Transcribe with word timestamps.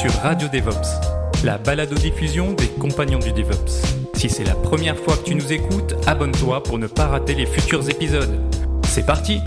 Sur 0.00 0.12
Radio 0.22 0.48
DevOps, 0.48 1.44
la 1.44 1.58
balado-diffusion 1.58 2.54
des 2.54 2.68
compagnons 2.68 3.18
du 3.18 3.32
DevOps. 3.32 3.82
Si 4.14 4.30
c'est 4.30 4.44
la 4.44 4.54
première 4.54 4.96
fois 4.96 5.14
que 5.18 5.24
tu 5.24 5.34
nous 5.34 5.52
écoutes, 5.52 5.94
abonne-toi 6.06 6.62
pour 6.62 6.78
ne 6.78 6.86
pas 6.86 7.06
rater 7.06 7.34
les 7.34 7.44
futurs 7.44 7.86
épisodes. 7.90 8.40
C'est 8.86 9.04
parti! 9.04 9.40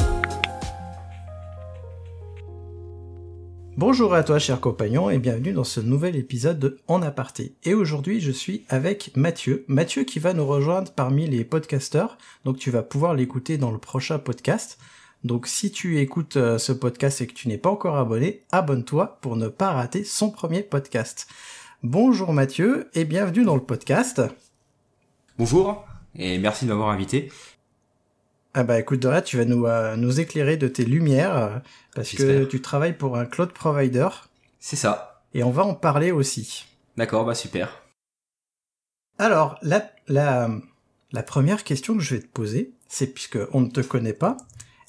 Bonjour 3.77 4.13
à 4.13 4.23
toi 4.23 4.37
cher 4.37 4.61
compagnon 4.61 5.09
et 5.09 5.17
bienvenue 5.17 5.53
dans 5.53 5.63
ce 5.63 5.79
nouvel 5.79 6.15
épisode 6.15 6.59
de 6.59 6.77
En 6.87 7.01
aparté. 7.01 7.55
Et 7.63 7.73
aujourd'hui 7.73 8.21
je 8.21 8.29
suis 8.31 8.63
avec 8.69 9.09
Mathieu. 9.15 9.65
Mathieu 9.67 10.03
qui 10.03 10.19
va 10.19 10.35
nous 10.35 10.45
rejoindre 10.45 10.91
parmi 10.91 11.25
les 11.25 11.45
podcasteurs, 11.45 12.19
donc 12.45 12.59
tu 12.59 12.69
vas 12.69 12.83
pouvoir 12.83 13.15
l'écouter 13.15 13.57
dans 13.57 13.71
le 13.71 13.79
prochain 13.79 14.19
podcast. 14.19 14.77
Donc 15.23 15.47
si 15.47 15.71
tu 15.71 15.99
écoutes 15.99 16.35
euh, 16.35 16.57
ce 16.57 16.73
podcast 16.73 17.21
et 17.21 17.27
que 17.27 17.33
tu 17.33 17.47
n'es 17.47 17.57
pas 17.57 17.69
encore 17.69 17.95
abonné, 17.97 18.43
abonne-toi 18.51 19.19
pour 19.21 19.37
ne 19.37 19.47
pas 19.47 19.71
rater 19.71 20.03
son 20.03 20.29
premier 20.29 20.63
podcast. 20.63 21.27
Bonjour 21.81 22.33
Mathieu 22.33 22.89
et 22.93 23.05
bienvenue 23.05 23.45
dans 23.45 23.55
le 23.55 23.63
podcast. 23.63 24.21
Bonjour 25.37 25.85
et 26.15 26.37
merci 26.39 26.65
de 26.65 26.71
m'avoir 26.71 26.89
invité. 26.89 27.31
Ah 28.53 28.65
bah 28.65 28.77
écoute 28.77 28.99
Dora, 28.99 29.21
tu 29.21 29.37
vas 29.37 29.45
nous, 29.45 29.65
euh, 29.65 29.95
nous 29.95 30.19
éclairer 30.19 30.57
de 30.57 30.67
tes 30.67 30.83
lumières 30.83 31.37
euh, 31.37 31.57
parce 31.95 32.11
que 32.11 32.43
tu 32.43 32.61
travailles 32.61 32.97
pour 32.97 33.17
un 33.17 33.25
cloud 33.25 33.53
provider. 33.53 34.09
C'est 34.59 34.75
ça. 34.75 35.23
Et 35.33 35.41
on 35.41 35.51
va 35.51 35.63
en 35.63 35.73
parler 35.73 36.11
aussi. 36.11 36.65
D'accord, 36.97 37.23
bah 37.25 37.33
super. 37.33 37.81
Alors, 39.17 39.57
la, 39.61 39.89
la, 40.09 40.49
la 41.13 41.23
première 41.23 41.63
question 41.63 41.95
que 41.95 42.01
je 42.01 42.15
vais 42.15 42.21
te 42.21 42.27
poser, 42.27 42.73
c'est 42.89 43.07
puisque 43.07 43.39
on 43.53 43.61
ne 43.61 43.69
te 43.69 43.81
connaît 43.81 44.13
pas, 44.13 44.37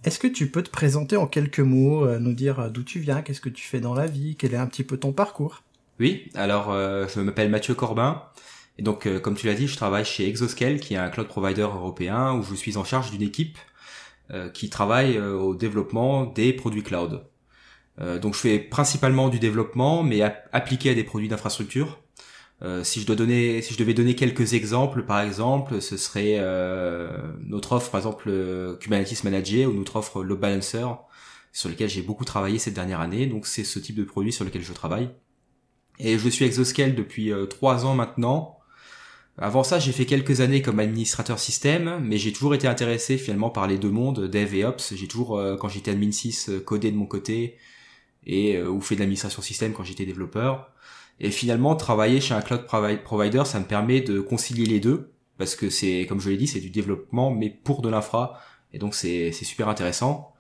est-ce 0.05 0.19
que 0.19 0.27
tu 0.27 0.51
peux 0.51 0.63
te 0.63 0.71
présenter 0.71 1.17
en 1.17 1.27
quelques 1.27 1.61
mots, 1.61 2.07
euh, 2.07 2.19
nous 2.19 2.35
dire 2.35 2.71
d'où 2.71 2.83
tu 2.83 3.01
viens, 3.01 3.23
qu'est-ce 3.23 3.41
que 3.41 3.49
tu 3.49 3.65
fais 3.65 3.81
dans 3.81 3.95
la 3.95 4.07
vie, 4.07 4.37
quel 4.37 4.55
est 4.55 4.59
un 4.59 4.67
petit 4.67 4.85
peu 4.85 4.97
ton 4.97 5.13
parcours? 5.13 5.63
Oui, 6.01 6.31
alors 6.35 6.73
je 6.73 7.21
m'appelle 7.21 7.51
Mathieu 7.51 7.75
Corbin, 7.75 8.21
et 8.79 8.83
donc, 8.83 9.07
euh, 9.07 9.21
comme 9.21 9.37
tu 9.37 9.47
l'as 9.47 9.55
dit, 9.55 9.69
je 9.69 9.77
travaille 9.77 10.05
chez 10.05 10.29
Exoscale, 10.29 10.81
qui 10.81 10.95
est 10.95 10.99
un 10.99 11.09
cloud 11.09 11.29
provider 11.29 11.63
européen, 11.63 12.35
où 12.35 12.43
je 12.43 12.55
suis 12.55 12.77
en 12.77 12.85
charge 12.85 13.11
d'une 13.11 13.23
équipe 13.23 13.59
euh, 14.31 14.49
qui 14.49 14.71
travaille 14.71 15.17
euh, 15.17 15.35
au 15.37 15.55
développement 15.55 16.27
des 16.27 16.53
produits 16.53 16.83
cloud. 16.83 17.27
donc, 18.21 18.35
je 18.35 18.41
fais 18.41 18.59
principalement 18.59 19.29
du 19.29 19.39
développement, 19.39 20.03
mais 20.03 20.21
appliqué 20.53 20.91
à 20.91 20.95
des 20.95 21.05
produits 21.05 21.29
d'infrastructure. 21.29 22.01
Si 22.83 23.01
je 23.01 23.07
dois 23.07 23.17
donner, 23.17 23.61
si 23.61 23.75
je 23.75 23.79
devais 23.79 23.95
donner 23.95 24.15
quelques 24.15 24.55
exemples, 24.55 25.05
par 25.05 25.21
exemple, 25.21 25.83
ce 25.83 25.97
serait 25.97 26.39
notre 27.41 27.73
offre, 27.73 27.91
par 27.91 28.01
exemple, 28.01 28.77
Kubernetes 28.81 29.23
Manager 29.25 29.69
ou 29.69 29.75
notre 29.75 29.97
offre 29.97 30.25
Load 30.25 30.41
Balancer, 30.41 30.87
sur 31.53 31.69
lequel 31.69 31.91
j'ai 31.91 32.03
beaucoup 32.03 32.25
travaillé 32.25 32.59
cette 32.59 32.75
dernière 32.75 33.01
année. 33.01 33.27
Donc, 33.27 33.47
c'est 33.47 33.65
ce 33.65 33.79
type 33.79 33.97
de 33.97 34.05
produit 34.05 34.33
sur 34.33 34.45
lequel 34.45 34.63
je 34.63 34.73
travaille. 34.73 35.11
Et 35.99 36.19
je 36.19 36.29
suis 36.29 36.45
Exoscale 36.47 36.95
depuis 36.95 37.33
trois 37.51 37.85
ans 37.85 37.95
maintenant. 37.95 38.55
Avant 39.37 39.65
ça, 39.65 39.81
j'ai 39.81 39.91
fait 39.91 40.07
quelques 40.07 40.41
années 40.41 40.63
comme 40.63 40.79
administrateur 40.79 41.41
système, 41.41 41.99
mais 42.05 42.19
j'ai 42.19 42.33
toujours 42.33 42.55
été 42.55 42.69
intéressé 42.69 43.19
finalement 43.19 43.51
par 43.51 43.67
les 43.67 43.79
deux 43.79 43.91
mondes, 43.91 44.29
dev 44.29 44.55
et 44.55 44.65
ops. 44.65 44.95
J'ai 44.95 45.09
toujours, 45.09 45.37
euh, 45.37 45.57
quand 45.57 45.69
j'étais 45.69 45.91
admin 45.91 46.13
6, 46.13 46.51
euh, 46.51 46.61
codé 46.61 46.93
de 46.93 46.97
mon 46.97 47.07
côté 47.07 47.57
et 48.27 48.57
euh, 48.57 48.69
ou 48.71 48.81
fait 48.81 48.95
de 48.95 49.01
l'administration 49.01 49.43
système 49.43 49.73
quand 49.73 49.83
j'étais 49.83 50.07
développeur. 50.07 50.71
Et 51.21 51.31
finalement, 51.31 51.77
travailler 51.77 52.21
chez 52.21 52.35
un 52.35 52.41
cloud 52.41 52.67
provider, 52.67 53.43
ça 53.45 53.61
me 53.61 53.65
permet 53.65 54.01
de 54.01 54.21
concilier 54.21 54.67
les 54.67 54.81
deux, 54.81 55.13
parce 55.39 55.57
que 55.57 55.71
c'est, 55.71 56.07
comme 56.09 56.21
je 56.21 56.31
l'ai 56.31 56.37
dit, 56.37 56.47
c'est 56.47 56.61
du 56.61 56.71
développement, 56.71 57.31
mais 57.31 57.51
pour 57.51 57.83
de 57.83 57.89
l'infra, 57.89 58.41
et 58.73 58.79
donc 58.79 58.95
c'est 58.95 59.33
super 59.33 59.69
intéressant. 59.69 60.35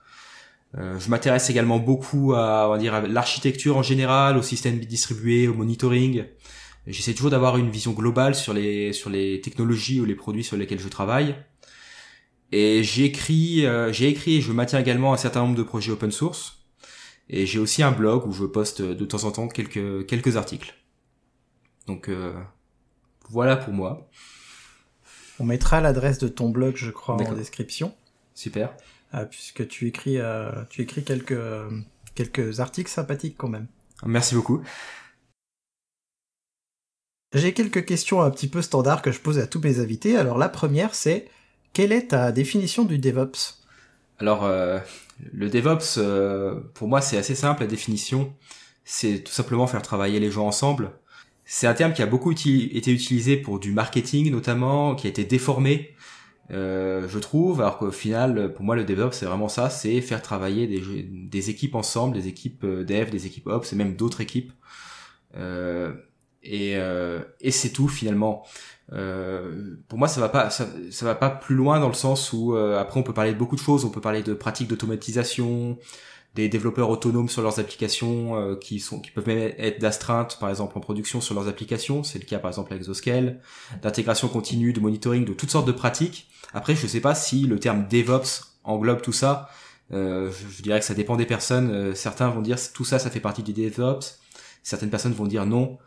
je 0.74 1.08
m'intéresse 1.08 1.48
également 1.50 1.78
beaucoup 1.78 2.34
à, 2.34 2.76
l'architecture 3.08 3.76
en 3.76 3.82
général, 3.82 4.36
au 4.36 4.42
système 4.42 4.78
distribué, 4.80 5.46
au 5.48 5.54
monitoring. 5.54 6.24
J'essaie 6.86 7.14
toujours 7.14 7.30
d'avoir 7.30 7.56
une 7.56 7.70
vision 7.70 7.92
globale 7.92 8.34
sur 8.34 8.52
les 8.52 8.92
sur 8.92 9.08
les 9.08 9.40
technologies 9.40 10.00
ou 10.00 10.04
les 10.04 10.14
produits 10.14 10.44
sur 10.44 10.56
lesquels 10.56 10.80
je 10.80 10.88
travaille. 10.88 11.34
Et 12.52 12.84
j'ai 12.84 13.04
écrit, 13.04 13.66
euh, 13.66 13.92
j'ai 13.92 14.08
écrit 14.08 14.36
et 14.36 14.40
je 14.40 14.52
maintiens 14.52 14.78
également 14.78 15.12
un 15.12 15.16
certain 15.16 15.40
nombre 15.40 15.56
de 15.56 15.62
projets 15.62 15.90
open 15.90 16.12
source. 16.12 16.63
Et 17.28 17.46
j'ai 17.46 17.58
aussi 17.58 17.82
un 17.82 17.92
blog 17.92 18.26
où 18.26 18.32
je 18.32 18.44
poste 18.44 18.82
de 18.82 19.04
temps 19.04 19.24
en 19.24 19.32
temps 19.32 19.48
quelques 19.48 20.06
quelques 20.06 20.36
articles. 20.36 20.74
Donc 21.86 22.08
euh, 22.08 22.34
voilà 23.30 23.56
pour 23.56 23.72
moi. 23.72 24.08
On 25.38 25.44
mettra 25.44 25.80
l'adresse 25.80 26.18
de 26.18 26.28
ton 26.28 26.50
blog, 26.50 26.76
je 26.76 26.90
crois, 26.90 27.16
en 27.16 27.32
description. 27.32 27.94
Super. 28.34 28.74
Ah, 29.12 29.26
puisque 29.26 29.66
tu 29.68 29.88
écris, 29.88 30.18
euh, 30.18 30.50
tu 30.70 30.82
écris 30.82 31.04
quelques 31.04 31.38
quelques 32.14 32.60
articles 32.60 32.90
sympathiques 32.90 33.36
quand 33.36 33.48
même. 33.48 33.66
Merci 34.04 34.34
beaucoup. 34.34 34.62
J'ai 37.32 37.52
quelques 37.52 37.84
questions 37.84 38.22
un 38.22 38.30
petit 38.30 38.48
peu 38.48 38.62
standards 38.62 39.02
que 39.02 39.10
je 39.10 39.18
pose 39.18 39.38
à 39.40 39.46
tous 39.46 39.60
mes 39.60 39.80
invités. 39.80 40.16
Alors 40.16 40.38
la 40.38 40.48
première, 40.48 40.94
c'est 40.94 41.28
quelle 41.72 41.90
est 41.90 42.08
ta 42.08 42.30
définition 42.30 42.84
du 42.84 42.98
DevOps? 42.98 43.63
Alors 44.18 44.44
euh, 44.44 44.78
le 45.32 45.48
DevOps, 45.48 45.98
euh, 45.98 46.60
pour 46.74 46.88
moi, 46.88 47.00
c'est 47.00 47.16
assez 47.16 47.34
simple. 47.34 47.62
La 47.62 47.66
définition, 47.66 48.34
c'est 48.84 49.22
tout 49.24 49.32
simplement 49.32 49.66
faire 49.66 49.82
travailler 49.82 50.20
les 50.20 50.30
gens 50.30 50.46
ensemble. 50.46 50.92
C'est 51.44 51.66
un 51.66 51.74
terme 51.74 51.92
qui 51.92 52.02
a 52.02 52.06
beaucoup 52.06 52.32
été 52.32 52.90
utilisé 52.90 53.36
pour 53.36 53.58
du 53.58 53.72
marketing 53.72 54.30
notamment, 54.30 54.94
qui 54.94 55.06
a 55.06 55.10
été 55.10 55.24
déformé, 55.24 55.94
euh, 56.50 57.06
je 57.08 57.18
trouve, 57.18 57.60
alors 57.60 57.78
qu'au 57.78 57.90
final, 57.90 58.52
pour 58.54 58.64
moi, 58.64 58.76
le 58.76 58.84
DevOps, 58.84 59.12
c'est 59.12 59.26
vraiment 59.26 59.48
ça, 59.48 59.68
c'est 59.68 60.00
faire 60.00 60.22
travailler 60.22 60.66
des, 60.66 61.02
des, 61.02 61.50
équipes 61.50 61.74
ensemble, 61.74 62.14
des 62.14 62.28
équipes 62.28 62.64
dev, 62.64 63.10
des 63.10 63.26
équipes 63.26 63.46
ops 63.46 63.72
et 63.72 63.76
même 63.76 63.94
d'autres 63.94 64.20
équipes. 64.22 64.52
Euh, 66.44 66.50
et, 66.50 66.76
euh, 66.76 67.20
et 67.40 67.50
c'est 67.50 67.70
tout 67.70 67.88
finalement. 67.88 68.44
Euh, 68.92 69.76
pour 69.88 69.98
moi, 69.98 70.08
ça 70.08 70.20
va 70.20 70.28
pas, 70.28 70.50
ça, 70.50 70.66
ça, 70.90 71.06
va 71.06 71.14
pas 71.14 71.30
plus 71.30 71.54
loin 71.54 71.80
dans 71.80 71.88
le 71.88 71.94
sens 71.94 72.32
où 72.32 72.54
euh, 72.54 72.78
après 72.78 73.00
on 73.00 73.02
peut 73.02 73.14
parler 73.14 73.32
de 73.32 73.38
beaucoup 73.38 73.56
de 73.56 73.60
choses. 73.60 73.84
On 73.84 73.90
peut 73.90 74.00
parler 74.00 74.22
de 74.22 74.34
pratiques 74.34 74.68
d'automatisation, 74.68 75.78
des 76.34 76.48
développeurs 76.48 76.90
autonomes 76.90 77.28
sur 77.28 77.42
leurs 77.42 77.58
applications 77.58 78.36
euh, 78.36 78.56
qui 78.56 78.80
sont, 78.80 79.00
qui 79.00 79.10
peuvent 79.10 79.26
même 79.26 79.52
être 79.58 79.80
d'astreinte, 79.80 80.38
par 80.38 80.50
exemple 80.50 80.76
en 80.76 80.80
production 80.80 81.20
sur 81.20 81.34
leurs 81.34 81.48
applications. 81.48 82.02
C'est 82.02 82.18
le 82.18 82.26
cas 82.26 82.38
par 82.38 82.50
exemple 82.50 82.72
avec 82.72 82.82
Exoscale, 82.82 83.40
d'intégration 83.82 84.28
continue, 84.28 84.72
de 84.72 84.80
monitoring, 84.80 85.24
de 85.24 85.32
toutes 85.32 85.50
sortes 85.50 85.66
de 85.66 85.72
pratiques. 85.72 86.28
Après, 86.52 86.76
je 86.76 86.86
sais 86.86 87.00
pas 87.00 87.14
si 87.14 87.46
le 87.46 87.58
terme 87.58 87.88
DevOps 87.88 88.58
englobe 88.64 89.00
tout 89.00 89.12
ça. 89.12 89.48
Euh, 89.92 90.30
je, 90.30 90.56
je, 90.56 90.62
dirais 90.62 90.80
que 90.80 90.86
ça 90.86 90.94
dépend 90.94 91.16
des 91.16 91.26
personnes. 91.26 91.94
certains 91.94 92.28
vont 92.28 92.42
dire 92.42 92.58
tout 92.72 92.84
ça, 92.84 92.98
ça 92.98 93.10
fait 93.10 93.20
partie 93.20 93.42
du 93.42 93.52
DevOps. 93.52 94.18
Certaines 94.62 94.90
personnes 94.90 95.12
vont 95.12 95.26
dire 95.26 95.46
non. 95.46 95.78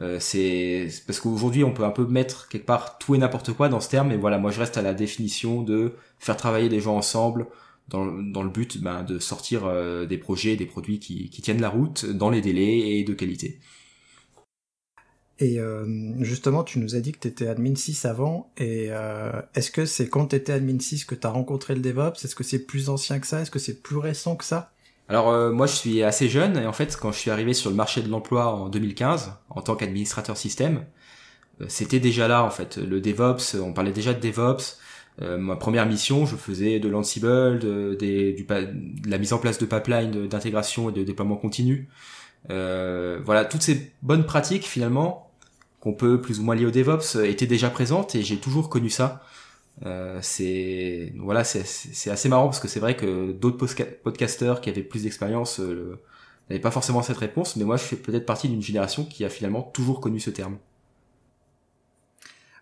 Euh, 0.00 0.18
c'est 0.18 0.88
parce 1.06 1.20
qu'aujourd'hui 1.20 1.62
on 1.62 1.72
peut 1.72 1.84
un 1.84 1.90
peu 1.90 2.06
mettre 2.06 2.48
quelque 2.48 2.64
part 2.64 2.98
tout 2.98 3.14
et 3.14 3.18
n'importe 3.18 3.52
quoi 3.52 3.68
dans 3.68 3.80
ce 3.80 3.90
terme, 3.90 4.08
mais 4.08 4.16
voilà, 4.16 4.38
moi 4.38 4.50
je 4.50 4.58
reste 4.58 4.78
à 4.78 4.82
la 4.82 4.94
définition 4.94 5.62
de 5.62 5.92
faire 6.18 6.36
travailler 6.36 6.70
des 6.70 6.80
gens 6.80 6.96
ensemble 6.96 7.46
dans, 7.88 8.06
dans 8.06 8.42
le 8.42 8.48
but 8.48 8.80
ben, 8.80 9.02
de 9.02 9.18
sortir 9.18 9.66
euh, 9.66 10.06
des 10.06 10.16
projets, 10.16 10.56
des 10.56 10.64
produits 10.64 11.00
qui, 11.00 11.28
qui, 11.28 11.42
tiennent 11.42 11.60
la 11.60 11.68
route 11.68 12.06
dans 12.06 12.30
les 12.30 12.40
délais 12.40 12.78
et 12.78 13.04
de 13.04 13.12
qualité. 13.12 13.58
Et 15.38 15.58
euh, 15.58 16.14
justement, 16.20 16.64
tu 16.64 16.78
nous 16.78 16.96
as 16.96 17.00
dit 17.00 17.12
que 17.12 17.18
tu 17.18 17.28
étais 17.28 17.46
admin 17.46 17.74
6 17.74 18.04
avant, 18.04 18.52
et 18.58 18.90
est-ce 19.54 19.70
que 19.70 19.86
c'est 19.86 20.08
quand 20.08 20.28
tu 20.28 20.36
étais 20.36 20.52
admin 20.52 20.78
6 20.78 21.04
que 21.04 21.14
tu 21.14 21.26
as 21.26 21.30
rencontré 21.30 21.74
le 21.74 21.80
DevOps? 21.80 22.24
Est-ce 22.24 22.34
que 22.34 22.44
c'est 22.44 22.58
plus 22.58 22.90
ancien 22.90 23.18
que 23.18 23.26
ça? 23.26 23.40
Est-ce 23.40 23.50
que 23.50 23.58
c'est 23.58 23.82
plus 23.82 23.96
récent 23.96 24.36
que 24.36 24.44
ça? 24.44 24.72
Alors 25.10 25.30
euh, 25.30 25.50
moi 25.50 25.66
je 25.66 25.74
suis 25.74 26.04
assez 26.04 26.28
jeune 26.28 26.56
et 26.56 26.66
en 26.66 26.72
fait 26.72 26.96
quand 26.96 27.10
je 27.10 27.18
suis 27.18 27.32
arrivé 27.32 27.52
sur 27.52 27.68
le 27.68 27.74
marché 27.74 28.00
de 28.00 28.08
l'emploi 28.08 28.54
en 28.54 28.68
2015 28.68 29.32
en 29.48 29.60
tant 29.60 29.74
qu'administrateur 29.74 30.36
système, 30.36 30.84
euh, 31.60 31.64
c'était 31.68 31.98
déjà 31.98 32.28
là 32.28 32.44
en 32.44 32.50
fait 32.50 32.76
le 32.76 33.00
DevOps, 33.00 33.56
on 33.60 33.72
parlait 33.72 33.90
déjà 33.90 34.14
de 34.14 34.20
DevOps. 34.20 34.78
Euh, 35.20 35.36
ma 35.36 35.56
première 35.56 35.84
mission, 35.84 36.26
je 36.26 36.36
faisais 36.36 36.78
de 36.78 36.88
l'Ansible, 36.88 37.58
de 37.58 37.98
la 39.08 39.18
mise 39.18 39.32
en 39.32 39.38
place 39.38 39.58
de 39.58 39.66
pipeline 39.66 40.28
d'intégration 40.28 40.90
et 40.90 40.92
de 40.92 41.02
déploiement 41.02 41.36
continu. 41.36 41.88
voilà, 42.48 43.44
toutes 43.44 43.62
ces 43.62 43.92
bonnes 44.02 44.24
pratiques 44.24 44.64
finalement 44.64 45.32
qu'on 45.80 45.92
peut 45.92 46.20
plus 46.20 46.38
ou 46.38 46.44
moins 46.44 46.54
lier 46.54 46.66
au 46.66 46.70
DevOps 46.70 47.16
étaient 47.24 47.48
déjà 47.48 47.68
présentes 47.68 48.14
et 48.14 48.22
j'ai 48.22 48.36
toujours 48.36 48.68
connu 48.68 48.90
ça. 48.90 49.24
Euh, 49.86 50.18
c'est 50.20 51.12
voilà, 51.18 51.42
c'est 51.44 52.10
assez 52.10 52.28
marrant 52.28 52.44
parce 52.44 52.60
que 52.60 52.68
c'est 52.68 52.80
vrai 52.80 52.96
que 52.96 53.32
d'autres 53.32 53.66
podcasteurs 54.02 54.60
qui 54.60 54.68
avaient 54.68 54.82
plus 54.82 55.04
d'expérience 55.04 55.58
euh, 55.60 55.98
n'avaient 56.48 56.60
pas 56.60 56.70
forcément 56.70 57.02
cette 57.02 57.16
réponse, 57.16 57.56
mais 57.56 57.64
moi 57.64 57.76
je 57.76 57.84
fais 57.84 57.96
peut-être 57.96 58.26
partie 58.26 58.48
d'une 58.48 58.62
génération 58.62 59.04
qui 59.04 59.24
a 59.24 59.30
finalement 59.30 59.62
toujours 59.62 60.00
connu 60.00 60.20
ce 60.20 60.30
terme. 60.30 60.58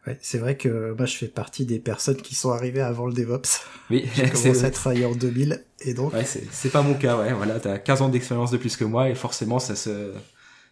Ouais, 0.07 0.17
c'est 0.23 0.39
vrai 0.39 0.57
que 0.57 0.95
moi 0.97 1.07
je 1.07 1.17
fais 1.17 1.27
partie 1.27 1.67
des 1.67 1.81
personnes 1.81 2.23
qui 2.23 2.37
sont 2.37 2.53
arrivées 2.53 2.81
avant 2.83 3.07
le 3.07 3.13
DevOps. 3.13 3.65
Oui, 3.91 4.09
j'ai 4.15 4.29
commencé 4.31 4.65
à 4.65 4.71
travailler 4.71 5.05
en 5.05 5.15
2000 5.15 5.65
et 5.81 5.95
donc. 5.95 6.13
Ouais, 6.13 6.25
c'est 6.25 6.71
pas 6.71 6.83
mon 6.83 6.95
cas, 6.95 7.19
ouais. 7.19 7.33
Voilà, 7.33 7.59
t'as 7.59 7.79
15 7.79 8.03
ans 8.03 8.09
d'expérience 8.09 8.53
de 8.53 8.59
plus 8.59 8.77
que 8.77 8.85
moi 8.85 9.09
et 9.09 9.17
forcément 9.17 9.59
ça 9.59 9.75
se 9.75 10.13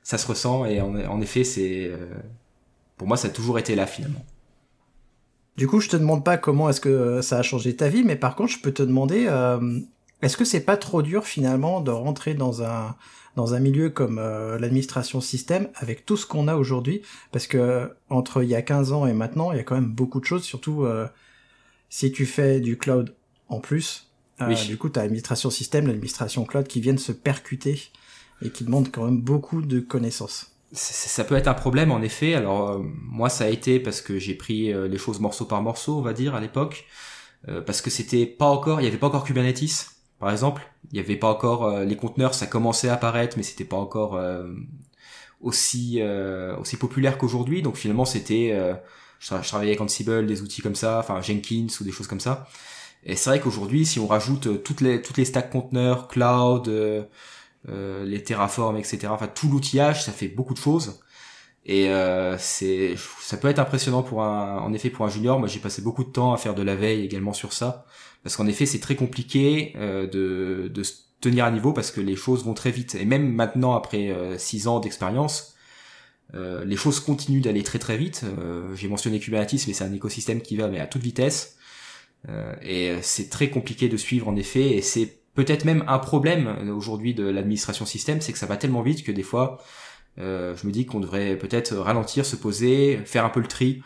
ça 0.05 0.17
se 0.17 0.27
ressent 0.29 0.65
et 0.65 0.81
en, 0.81 0.95
en 0.95 1.21
effet 1.21 1.43
c'est 1.43 1.89
euh, 1.91 2.07
pour 2.97 3.09
moi 3.09 3.17
ça 3.17 3.27
a 3.27 3.31
toujours 3.33 3.59
été 3.59 3.75
là 3.75 3.87
finalement. 3.89 4.25
Du 5.57 5.67
coup, 5.67 5.81
je 5.81 5.89
te 5.89 5.97
demande 5.97 6.23
pas 6.23 6.37
comment 6.37 6.69
est-ce 6.69 6.81
que 6.81 6.89
euh, 6.89 7.23
ça 7.23 7.39
a 7.39 7.43
changé 7.43 7.75
ta 7.75 7.89
vie, 7.89 8.05
mais 8.05 8.17
par 8.17 8.37
contre, 8.37 8.53
je 8.53 8.59
peux 8.59 8.73
te 8.73 8.83
demander, 8.83 9.27
euh, 9.29 9.81
est-ce 10.21 10.37
que 10.37 10.45
c'est 10.45 10.61
pas 10.61 10.77
trop 10.77 11.03
dur 11.03 11.25
finalement 11.25 11.81
de 11.81 11.91
rentrer 11.91 12.35
dans 12.35 12.63
un 12.63 12.95
dans 13.37 13.53
un 13.53 13.59
milieu 13.59 13.91
comme 13.91 14.19
euh, 14.19 14.59
l'administration 14.59 15.21
système 15.21 15.69
avec 15.75 16.07
tout 16.07 16.17
ce 16.17 16.27
qu'on 16.27 16.49
a 16.49 16.57
aujourd'hui? 16.57 17.03
Parce 17.33 17.47
que 17.47 17.91
entre 18.11 18.43
il 18.43 18.51
y 18.51 18.55
a 18.55 18.63
15 18.63 18.93
ans 18.93 19.07
et 19.07 19.15
maintenant, 19.15 19.53
il 19.53 19.57
y 19.57 19.61
a 19.61 19.63
quand 19.63 19.75
même 19.75 19.91
beaucoup 19.91 20.21
de 20.21 20.27
choses, 20.27 20.43
surtout 20.43 20.87
si 21.89 22.13
tu 22.13 22.27
fais 22.27 22.61
du 22.61 22.77
cloud 22.77 23.15
en 23.49 23.61
plus. 23.61 24.11
Du 24.67 24.77
coup, 24.77 24.91
tu 24.91 24.99
as 24.99 25.03
l'administration 25.03 25.51
système, 25.51 25.87
l'administration 25.87 26.45
cloud 26.45 26.67
qui 26.67 26.81
viennent 26.81 26.99
se 26.99 27.13
percuter 27.13 27.91
et 28.43 28.51
qui 28.51 28.65
demandent 28.65 28.91
quand 28.91 29.05
même 29.05 29.21
beaucoup 29.21 29.63
de 29.63 29.81
connaissances 29.81 30.56
ça 30.73 31.25
peut 31.25 31.37
être 31.37 31.49
un 31.49 31.55
problème 31.55 31.93
en 31.93 32.03
effet. 32.03 32.35
Alors 32.35 32.71
euh, 32.71 32.79
moi 32.83 33.29
ça 33.29 33.45
a 33.45 33.49
été 33.49 33.81
parce 33.81 34.01
que 34.01 34.19
j'ai 34.19 34.35
pris 34.35 34.73
euh, 34.73 34.89
les 34.89 34.99
choses 34.99 35.21
morceau 35.21 35.45
par 35.45 35.63
morceau, 35.63 35.99
on 35.99 36.03
va 36.03 36.13
dire 36.13 36.35
à 36.35 36.41
l'époque, 36.41 36.87
euh, 37.49 37.61
parce 37.61 37.81
que 37.81 37.91
c'était 37.91 38.27
pas 38.27 38.47
encore, 38.47 38.81
il 38.81 38.85
y 38.85 38.87
avait 38.89 38.99
pas 38.99 39.07
encore 39.09 39.25
Kubernetes 39.25 39.91
par 40.19 40.31
exemple, 40.31 40.63
il 40.93 40.97
y 40.97 41.01
avait 41.01 41.17
pas 41.17 41.29
encore 41.29 41.81
les 41.81 41.97
conteneurs, 41.97 42.33
ça 42.33 42.47
commençait 42.47 42.89
à 42.89 42.95
apparaître, 42.95 43.37
mais 43.37 43.43
c'était 43.43 43.67
pas 43.67 43.77
encore 43.77 44.19
aussi 45.43 46.01
aussi 46.59 46.79
populaire 46.79 47.19
qu'aujourd'hui. 47.19 47.61
Donc 47.61 47.77
finalement 47.77 48.07
c'était, 48.07 48.59
je, 49.19 49.29
travaillais 49.29 49.73
avec 49.73 49.81
Ansible, 49.83 50.27
des 50.27 50.41
outils 50.41 50.63
comme 50.63 50.75
ça, 50.75 51.01
enfin 51.01 51.21
Jenkins 51.21 51.67
ou 51.79 51.85
des 51.85 51.93
choses 51.93 52.07
comme 52.07 52.21
ça. 52.21 52.49
Et 53.07 53.15
c'est 53.15 53.31
vrai 53.31 53.41
qu'aujourd'hui, 53.41 53.87
si 53.87 54.01
on 54.01 54.07
rajoute 54.09 54.63
toutes 54.65 54.81
les 54.81 55.01
toutes 55.01 55.17
les 55.17 55.25
stacks 55.25 55.51
conteneurs, 55.51 56.09
cloud 56.09 56.69
euh, 56.69 57.05
les 57.69 58.23
terraforms, 58.23 58.77
etc. 58.77 59.09
Enfin, 59.11 59.29
tout 59.29 59.49
l'outillage, 59.49 60.05
ça 60.05 60.13
fait 60.13 60.29
beaucoup 60.29 60.55
de 60.55 60.59
choses. 60.59 61.01
Et 61.67 61.91
euh, 61.91 62.39
c'est, 62.39 62.95
ça 63.21 63.37
peut 63.37 63.49
être 63.49 63.59
impressionnant 63.59 64.05
pour 64.05 64.23
un, 64.23 64.59
en 64.59 64.73
effet, 64.73 64.89
pour 64.89 65.05
un 65.05 65.09
junior. 65.09 65.41
Moi, 65.41 65.49
j'ai 65.49 65.59
passé 65.59 65.83
beaucoup 65.83 66.05
de 66.05 66.11
temps 66.11 66.33
à 66.33 66.37
faire 66.37 66.55
de 66.55 66.63
la 66.63 66.77
veille 66.77 67.05
également 67.05 67.33
sur 67.33 67.53
ça, 67.53 67.87
parce 68.23 68.37
qu'en 68.37 68.47
effet, 68.47 68.67
c'est 68.67 68.79
très 68.79 68.95
compliqué 68.95 69.73
euh, 69.77 70.07
de, 70.07 70.69
de 70.69 70.83
se 70.85 70.95
tenir 71.21 71.45
à 71.45 71.51
niveau 71.51 71.73
parce 71.73 71.91
que 71.91 72.01
les 72.01 72.15
choses 72.15 72.45
vont 72.45 72.55
très 72.55 72.71
vite. 72.71 72.95
Et 72.95 73.05
même 73.05 73.33
maintenant, 73.33 73.75
après 73.75 74.11
euh, 74.11 74.39
six 74.39 74.69
ans 74.69 74.79
d'expérience, 74.79 75.57
euh, 76.35 76.65
les 76.65 76.77
choses 76.77 77.01
continuent 77.01 77.43
d'aller 77.43 77.65
très 77.65 77.81
très 77.81 77.97
vite. 77.97 78.25
j'ai 78.75 78.89
mentionné 78.89 79.19
Kubernetes, 79.19 79.67
mais 79.67 79.73
c'est 79.73 79.85
un 79.85 79.93
écosystème 79.93 80.43
qui 80.43 80.57
va 80.57 80.69
mais 80.69 80.79
à 80.81 80.87
toute 80.87 81.03
vitesse. 81.03 81.57
et 82.63 82.97
c'est 83.03 83.29
très 83.31 83.51
compliqué 83.51 83.89
de 83.89 83.97
suivre 83.97 84.29
en 84.29 84.37
effet. 84.37 84.77
Et 84.77 84.83
c'est 84.83 85.19
peut-être 85.37 85.65
même 85.65 85.85
un 85.87 85.99
problème 85.99 86.69
aujourd'hui 86.77 87.15
de 87.15 87.25
l'administration 87.25 87.87
système, 87.87 88.21
c'est 88.21 88.33
que 88.33 88.39
ça 88.39 88.47
va 88.47 88.57
tellement 88.57 88.83
vite 88.83 89.05
que 89.05 89.13
des 89.13 89.23
fois, 89.23 89.59
euh, 90.19 90.57
je 90.57 90.67
me 90.67 90.73
dis 90.73 90.87
qu'on 90.87 90.99
devrait 90.99 91.37
peut-être 91.37 91.77
ralentir, 91.77 92.27
se 92.27 92.35
poser, 92.35 92.99
faire 93.05 93.25
un 93.25 93.29
peu 93.29 93.41
le 93.41 93.47
tri 93.47 93.83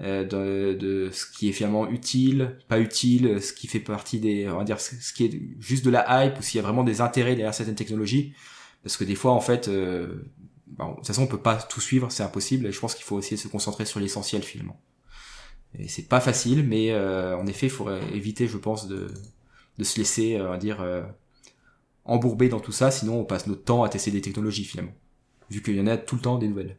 euh, 0.00 0.24
de, 0.24 0.74
de, 0.78 1.10
ce 1.10 1.24
qui 1.26 1.48
est 1.48 1.52
finalement 1.52 1.88
utile, 1.88 2.58
pas 2.68 2.78
utile, 2.78 3.40
ce 3.40 3.52
qui 3.52 3.66
fait 3.66 3.80
partie 3.80 4.20
des, 4.20 4.48
on 4.48 4.58
va 4.58 4.64
dire, 4.64 4.80
ce 4.80 5.12
qui 5.12 5.24
est 5.24 5.40
juste 5.58 5.84
de 5.84 5.90
la 5.90 6.26
hype 6.26 6.38
ou 6.38 6.42
s'il 6.42 6.56
y 6.56 6.60
a 6.60 6.62
vraiment 6.62 6.84
des 6.84 7.00
intérêts 7.00 7.34
derrière 7.34 7.54
certaines 7.54 7.74
technologies, 7.74 8.34
parce 8.82 8.96
que 8.96 9.04
des 9.04 9.14
fois, 9.14 9.32
en 9.32 9.40
fait, 9.40 9.68
euh, 9.68 10.06
de 10.66 10.94
toute 10.96 11.06
façon, 11.06 11.22
on 11.22 11.26
peut 11.26 11.40
pas 11.40 11.56
tout 11.56 11.80
suivre, 11.80 12.10
c'est 12.10 12.22
impossible. 12.22 12.66
Et 12.66 12.72
je 12.72 12.80
pense 12.80 12.94
qu'il 12.94 13.04
faut 13.04 13.18
essayer 13.18 13.36
de 13.36 13.42
se 13.42 13.48
concentrer 13.48 13.84
sur 13.84 14.00
l'essentiel 14.00 14.42
finalement. 14.42 14.80
Et 15.78 15.88
c'est 15.88 16.08
pas 16.08 16.20
facile, 16.20 16.64
mais 16.64 16.92
euh, 16.92 17.36
en 17.36 17.46
effet, 17.46 17.66
il 17.66 17.70
faudrait 17.70 18.00
éviter, 18.14 18.46
je 18.48 18.56
pense, 18.56 18.88
de 18.88 19.08
de 19.78 19.84
se 19.84 19.98
laisser, 19.98 20.36
euh, 20.36 20.46
on 20.46 20.50
va 20.50 20.58
dire, 20.58 20.80
euh, 20.80 21.02
embourber 22.04 22.48
dans 22.48 22.60
tout 22.60 22.72
ça, 22.72 22.90
sinon 22.90 23.20
on 23.20 23.24
passe 23.24 23.46
notre 23.46 23.64
temps 23.64 23.82
à 23.84 23.88
tester 23.88 24.10
des 24.10 24.20
technologies 24.20 24.64
finalement, 24.64 24.94
vu 25.50 25.62
qu'il 25.62 25.76
y 25.76 25.80
en 25.80 25.86
a 25.86 25.96
tout 25.96 26.16
le 26.16 26.20
temps 26.20 26.38
des 26.38 26.48
nouvelles. 26.48 26.76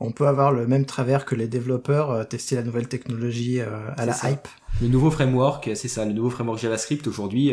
On 0.00 0.12
peut 0.12 0.26
avoir 0.26 0.52
le 0.52 0.66
même 0.66 0.86
travers 0.86 1.24
que 1.24 1.34
les 1.34 1.46
développeurs, 1.46 2.10
euh, 2.10 2.24
tester 2.24 2.56
la 2.56 2.62
nouvelle 2.62 2.88
technologie 2.88 3.60
à 3.60 4.06
la 4.06 4.30
hype. 4.30 4.48
Le 4.80 4.88
nouveau 4.88 5.10
framework, 5.10 5.70
c'est 5.74 5.88
ça, 5.88 6.04
le 6.04 6.12
nouveau 6.12 6.30
framework 6.30 6.58
JavaScript 6.58 7.06
aujourd'hui, 7.06 7.52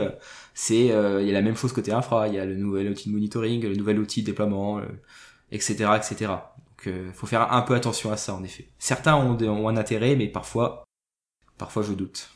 c'est 0.56 0.86
il 0.86 1.26
y 1.28 1.30
a 1.30 1.34
la 1.34 1.42
même 1.44 1.56
chose 1.56 1.72
côté 1.72 1.92
infra, 1.92 2.28
il 2.28 2.34
y 2.34 2.40
a 2.40 2.46
le 2.46 2.56
nouvel 2.56 2.90
outil 2.90 3.10
de 3.10 3.14
monitoring, 3.14 3.62
le 3.62 3.76
nouvel 3.76 4.00
outil 4.00 4.22
de 4.22 4.26
déploiement, 4.26 4.82
etc., 5.52 5.92
etc. 5.96 6.32
Donc, 6.66 6.96
faut 7.14 7.28
faire 7.28 7.54
un 7.54 7.62
peu 7.62 7.76
attention 7.76 8.12
à 8.12 8.18
ça 8.18 8.34
en 8.34 8.44
effet. 8.44 8.70
Certains 8.80 9.16
ont, 9.16 9.40
ont 9.40 9.68
un 9.68 9.78
intérêt, 9.78 10.16
mais 10.16 10.28
parfois, 10.28 10.84
parfois 11.60 11.84
je 11.84 11.94
doute. 11.94 12.32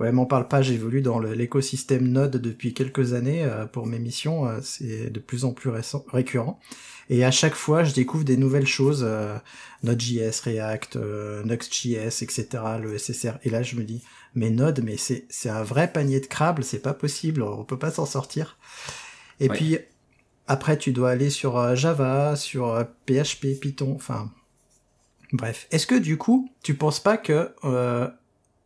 Ouais, 0.00 0.10
m'en 0.10 0.26
parle 0.26 0.48
pas, 0.48 0.60
j'évolue 0.60 1.02
dans 1.02 1.20
l'écosystème 1.20 2.08
Node 2.08 2.38
depuis 2.38 2.74
quelques 2.74 3.12
années 3.12 3.44
euh, 3.44 3.64
pour 3.66 3.86
mes 3.86 4.00
missions, 4.00 4.46
euh, 4.46 4.58
c'est 4.60 5.08
de 5.08 5.20
plus 5.20 5.44
en 5.44 5.52
plus 5.52 5.70
récent, 5.70 6.04
récurrent. 6.12 6.58
Et 7.10 7.24
à 7.24 7.30
chaque 7.30 7.54
fois, 7.54 7.84
je 7.84 7.94
découvre 7.94 8.24
des 8.24 8.36
nouvelles 8.36 8.66
choses, 8.66 9.04
euh, 9.06 9.36
Node.js, 9.84 10.40
React, 10.42 10.98
Nuxt.js, 11.44 12.22
etc., 12.22 12.46
le 12.82 12.98
SSR. 12.98 13.34
Et 13.44 13.50
là, 13.50 13.62
je 13.62 13.76
me 13.76 13.84
dis, 13.84 14.02
mais 14.34 14.50
Node, 14.50 14.82
mais 14.82 14.96
c'est 14.96 15.26
c'est 15.28 15.50
un 15.50 15.62
vrai 15.62 15.92
panier 15.92 16.18
de 16.18 16.26
crabes, 16.26 16.62
c'est 16.62 16.82
pas 16.82 16.94
possible, 16.94 17.42
on 17.42 17.64
peut 17.64 17.78
pas 17.78 17.92
s'en 17.92 18.06
sortir. 18.06 18.58
Et 19.38 19.48
puis 19.48 19.78
après, 20.48 20.76
tu 20.76 20.92
dois 20.92 21.10
aller 21.10 21.30
sur 21.30 21.76
Java, 21.76 22.34
sur 22.34 22.84
PHP, 23.06 23.60
Python, 23.60 23.92
enfin 23.94 24.32
bref. 25.32 25.68
Est-ce 25.70 25.86
que 25.86 25.94
du 25.94 26.16
coup, 26.16 26.50
tu 26.62 26.74
penses 26.74 27.00
pas 27.00 27.18
que 27.18 27.50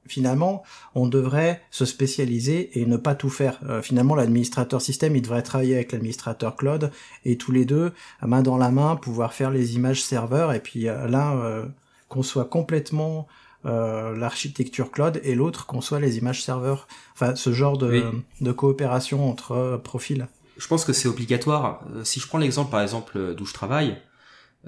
finalement, 0.09 0.63
on 0.95 1.07
devrait 1.07 1.63
se 1.71 1.85
spécialiser 1.85 2.81
et 2.81 2.87
ne 2.87 2.97
pas 2.97 3.15
tout 3.15 3.31
faire. 3.31 3.61
Euh, 3.69 3.83
finalement, 3.83 4.15
l'administrateur 4.15 4.81
système, 4.81 5.17
il 5.17 5.23
devrait 5.23 5.43
travailler 5.43 5.75
avec 5.75 5.93
l'administrateur 5.93 6.57
cloud 6.57 6.91
et 7.25 7.37
tous 7.37 7.53
les 7.53 7.65
deux, 7.65 7.93
main 8.23 8.43
dans 8.43 8.57
la 8.57 8.71
main, 8.71 8.97
pouvoir 8.97 9.33
faire 9.33 9.51
les 9.51 9.77
images 9.77 10.03
serveurs 10.03 10.53
et 10.53 10.61
puis 10.61 10.89
euh, 10.89 11.07
l'un 11.07 11.37
euh, 11.39 11.65
qu'on 12.09 12.23
soit 12.23 12.47
complètement 12.47 13.27
l'architecture 13.65 14.91
cloud 14.91 15.21
et 15.25 15.35
l'autre 15.35 15.67
qu'on 15.67 15.83
soit 15.83 16.01
les 16.01 16.17
images 16.17 16.43
serveurs. 16.43 16.89
Enfin, 17.13 17.35
ce 17.35 17.53
genre 17.53 17.77
de, 17.77 18.03
de 18.41 18.53
coopération 18.53 19.29
entre 19.29 19.79
profils. 19.85 20.27
Je 20.57 20.67
pense 20.69 20.87
que 20.87 20.95
c'est 20.95 21.09
obligatoire. 21.09 21.83
Si 22.03 22.19
je 22.19 22.27
prends 22.27 22.39
l'exemple, 22.39 22.71
par 22.71 22.81
exemple, 22.81 23.35
d'où 23.37 23.45
je 23.45 23.53
travaille, 23.53 23.99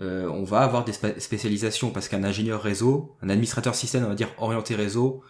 euh, 0.01 0.29
on 0.29 0.45
va 0.45 0.61
avoir 0.61 0.85
des 0.85 0.93
spécialisations 0.93 1.91
parce 1.91 2.09
qu'un 2.09 2.25
ingénieur 2.25 2.63
réseau, 2.63 3.17
un 3.23 3.29
administrateur 3.29 3.75
système, 3.75 4.05
on 4.05 4.09
va 4.09 4.15
dire 4.15 4.33
orienté 4.39 4.75
réseau, 4.75 5.23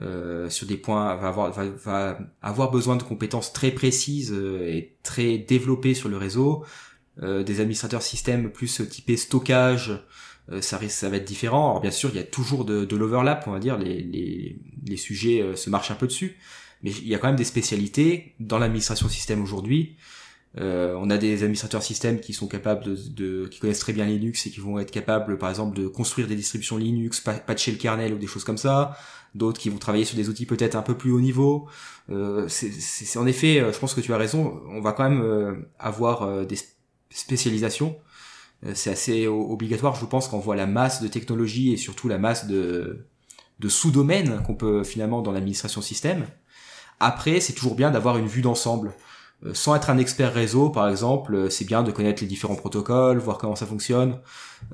euh, 0.00 0.48
sur 0.50 0.66
des 0.66 0.76
points 0.76 1.14
va 1.16 1.28
avoir, 1.28 1.52
va, 1.52 2.18
avoir 2.40 2.70
besoin 2.70 2.96
de 2.96 3.02
compétences 3.02 3.52
très 3.52 3.70
précises 3.70 4.32
euh, 4.32 4.66
et 4.66 4.96
très 5.02 5.38
développées 5.38 5.94
sur 5.94 6.08
le 6.08 6.16
réseau. 6.16 6.64
des 7.20 7.60
administrateurs 7.60 8.02
système 8.02 8.50
plus 8.50 8.80
typés 8.88 9.18
stockage, 9.18 9.92
ça 10.60 10.78
risque, 10.78 10.96
ça 10.98 11.10
va 11.10 11.18
être 11.18 11.26
différent. 11.26 11.68
Alors 11.70 11.82
bien 11.82 11.90
sûr, 11.90 12.08
il 12.10 12.16
y 12.16 12.20
a 12.20 12.24
toujours 12.24 12.64
de, 12.64 12.86
de 12.86 12.96
l'overlap, 12.96 13.46
on 13.46 13.52
va 13.52 13.58
dire, 13.58 13.76
les, 13.78 14.00
les, 14.00 14.58
les 14.86 14.96
sujets 14.96 15.54
se 15.54 15.68
marchent 15.68 15.90
un 15.90 15.94
peu 15.94 16.06
dessus, 16.06 16.38
mais 16.82 16.90
il 16.90 17.06
y 17.06 17.14
a 17.14 17.18
quand 17.18 17.28
même 17.28 17.36
des 17.36 17.44
spécialités 17.44 18.34
dans 18.40 18.58
l'administration 18.58 19.10
système 19.10 19.42
aujourd'hui 19.42 19.98
euh, 20.58 20.94
on 20.98 21.08
a 21.08 21.16
des 21.16 21.42
administrateurs 21.42 21.82
système 21.82 22.20
qui 22.20 22.34
sont 22.34 22.46
capables 22.46 22.84
de, 22.84 23.46
qui 23.46 23.58
connaissent 23.58 23.78
très 23.78 23.92
bien 23.92 24.04
Linux 24.04 24.46
et 24.46 24.50
qui 24.50 24.60
vont 24.60 24.78
être 24.78 24.90
capables, 24.90 25.38
par 25.38 25.48
exemple, 25.48 25.76
de 25.76 25.86
construire 25.86 26.26
des 26.26 26.36
distributions 26.36 26.76
Linux, 26.76 27.20
patcher 27.20 27.72
le 27.72 27.78
kernel 27.78 28.12
ou 28.12 28.18
des 28.18 28.26
choses 28.26 28.44
comme 28.44 28.58
ça. 28.58 28.96
D'autres 29.34 29.58
qui 29.58 29.70
vont 29.70 29.78
travailler 29.78 30.04
sur 30.04 30.16
des 30.16 30.28
outils 30.28 30.44
peut-être 30.44 30.74
un 30.74 30.82
peu 30.82 30.94
plus 30.94 31.10
haut 31.10 31.20
niveau. 31.20 31.68
Euh, 32.10 32.46
c'est 32.48 33.18
en 33.18 33.26
effet, 33.26 33.60
euh, 33.60 33.72
je 33.72 33.78
pense 33.78 33.94
que 33.94 34.02
tu 34.02 34.12
as 34.12 34.18
raison. 34.18 34.60
On 34.68 34.82
va 34.82 34.92
quand 34.92 35.08
même 35.08 35.22
euh, 35.22 35.54
avoir 35.78 36.46
des 36.46 36.58
spécialisations. 37.08 37.96
c'est 38.74 38.90
assez 38.90 39.26
obligatoire, 39.26 39.94
je 39.96 40.04
pense, 40.04 40.28
quand 40.28 40.36
on 40.36 40.40
voit 40.40 40.56
la 40.56 40.66
masse 40.66 41.02
de 41.02 41.08
technologies 41.08 41.72
et 41.72 41.76
surtout 41.78 42.08
la 42.08 42.18
masse 42.18 42.46
de, 42.46 43.06
de 43.58 43.68
sous-domaines 43.68 44.42
qu'on 44.42 44.54
peut 44.54 44.84
finalement 44.84 45.22
dans 45.22 45.32
l'administration 45.32 45.80
système. 45.80 46.26
Après, 47.00 47.40
c'est 47.40 47.54
toujours 47.54 47.74
bien 47.74 47.90
d'avoir 47.90 48.18
une 48.18 48.28
vue 48.28 48.42
d'ensemble. 48.42 48.92
Euh, 49.44 49.54
sans 49.54 49.74
être 49.74 49.90
un 49.90 49.98
expert 49.98 50.32
réseau, 50.32 50.70
par 50.70 50.88
exemple, 50.88 51.34
euh, 51.34 51.50
c'est 51.50 51.64
bien 51.64 51.82
de 51.82 51.90
connaître 51.90 52.22
les 52.22 52.28
différents 52.28 52.54
protocoles, 52.54 53.18
voir 53.18 53.38
comment 53.38 53.56
ça 53.56 53.66
fonctionne. 53.66 54.18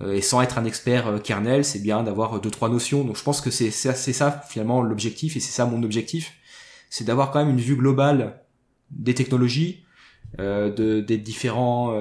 Euh, 0.03 0.15
et 0.15 0.21
sans 0.21 0.43
être 0.43 0.59
un 0.59 0.65
expert 0.65 1.23
kernel, 1.23 1.65
c'est 1.65 1.79
bien 1.81 2.03
d'avoir 2.03 2.41
deux 2.41 2.51
trois 2.51 2.69
notions. 2.69 3.05
Donc 3.05 3.17
je 3.17 3.23
pense 3.23 3.41
que 3.41 3.51
c'est 3.51 3.71
c'est 3.71 4.13
ça 4.13 4.43
finalement 4.49 4.83
l'objectif 4.83 5.37
et 5.37 5.41
c'est 5.41 5.53
ça 5.53 5.65
mon 5.67 5.83
objectif, 5.83 6.35
c'est 6.91 7.05
d'avoir 7.05 7.31
quand 7.31 7.39
même 7.41 7.51
une 7.51 7.61
vue 7.61 7.77
globale 7.77 8.43
des 8.91 9.15
technologies, 9.15 9.85
de 10.39 11.01
des 11.01 11.19
différents 11.19 11.99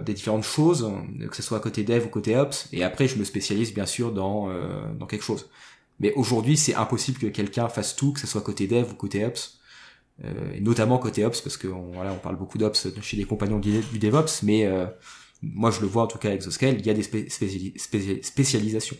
des 0.00 0.14
différentes 0.14 0.44
choses, 0.44 0.90
que 1.30 1.36
ce 1.36 1.42
soit 1.42 1.60
côté 1.60 1.82
dev 1.84 2.06
ou 2.06 2.08
côté 2.08 2.36
ops. 2.36 2.68
Et 2.72 2.84
après 2.84 3.08
je 3.08 3.16
me 3.18 3.24
spécialise 3.24 3.74
bien 3.74 3.86
sûr 3.86 4.12
dans 4.12 4.48
dans 4.98 5.06
quelque 5.06 5.24
chose. 5.24 5.48
Mais 6.00 6.12
aujourd'hui, 6.14 6.56
c'est 6.56 6.74
impossible 6.74 7.18
que 7.18 7.26
quelqu'un 7.26 7.68
fasse 7.68 7.94
tout, 7.94 8.12
que 8.12 8.20
ce 8.20 8.26
soit 8.26 8.40
côté 8.40 8.66
dev 8.66 8.90
ou 8.90 8.94
côté 8.94 9.24
ops. 9.24 9.59
Euh, 10.24 10.52
et 10.54 10.60
notamment 10.60 10.98
côté 10.98 11.24
ops, 11.24 11.40
parce 11.40 11.56
que 11.56 11.68
on, 11.68 11.92
voilà, 11.92 12.12
on 12.12 12.18
parle 12.18 12.36
beaucoup 12.36 12.58
d'ops 12.58 12.88
chez 13.00 13.16
les 13.16 13.24
compagnons 13.24 13.58
du, 13.58 13.80
DevOps, 13.80 14.42
mais 14.42 14.66
euh, 14.66 14.86
moi 15.42 15.70
je 15.70 15.80
le 15.80 15.86
vois 15.86 16.02
en 16.02 16.06
tout 16.06 16.18
cas 16.18 16.28
avec 16.28 16.40
Exoscale, 16.40 16.76
il 16.78 16.86
y 16.86 16.90
a 16.90 16.94
des 16.94 17.02
spécialisations. 18.22 18.96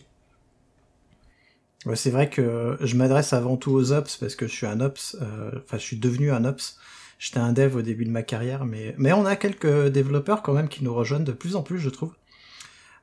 Ouais, 1.87 1.97
c'est 1.97 2.11
vrai 2.11 2.29
que 2.29 2.77
je 2.81 2.97
m'adresse 2.97 3.33
avant 3.33 3.57
tout 3.57 3.73
aux 3.73 3.93
ops 3.93 4.17
parce 4.17 4.35
que 4.35 4.47
je 4.47 4.53
suis 4.53 4.67
un 4.67 4.81
ops, 4.81 5.17
euh, 5.21 5.51
enfin 5.65 5.79
je 5.79 5.83
suis 5.83 5.97
devenu 5.99 6.31
un 6.31 6.45
ops. 6.45 6.79
J'étais 7.19 7.39
un 7.39 7.53
dev 7.53 7.77
au 7.77 7.83
début 7.83 8.07
de 8.07 8.11
ma 8.11 8.23
carrière, 8.23 8.65
mais 8.65 8.95
mais 8.97 9.13
on 9.13 9.27
a 9.27 9.37
quelques 9.37 9.89
développeurs 9.89 10.43
quand 10.43 10.55
même 10.55 10.69
qui 10.69 10.85
nous 10.85 10.95
rejoignent 10.95 11.25
de 11.25 11.33
plus 11.33 11.55
en 11.55 11.63
plus, 11.63 11.79
je 11.79 11.91
trouve. 11.91 12.15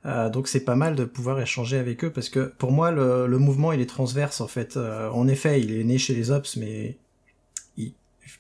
Euh, 0.06 0.30
donc 0.30 0.48
c'est 0.48 0.64
pas 0.64 0.76
mal 0.76 0.96
de 0.96 1.06
pouvoir 1.06 1.40
échanger 1.40 1.78
avec 1.78 2.04
eux 2.04 2.12
parce 2.12 2.30
que 2.30 2.40
pour 2.58 2.72
moi 2.72 2.92
le, 2.92 3.28
le 3.28 3.38
mouvement 3.40 3.74
il 3.74 3.82
est 3.82 3.88
transverse 3.88 4.42
en 4.42 4.48
fait. 4.48 4.78
Euh, 4.78 5.10
en 5.10 5.28
effet, 5.28 5.60
il 5.62 5.76
est 5.80 5.84
né 5.84 5.98
chez 5.98 6.14
les 6.16 6.32
ops, 6.32 6.56
mais 6.58 6.98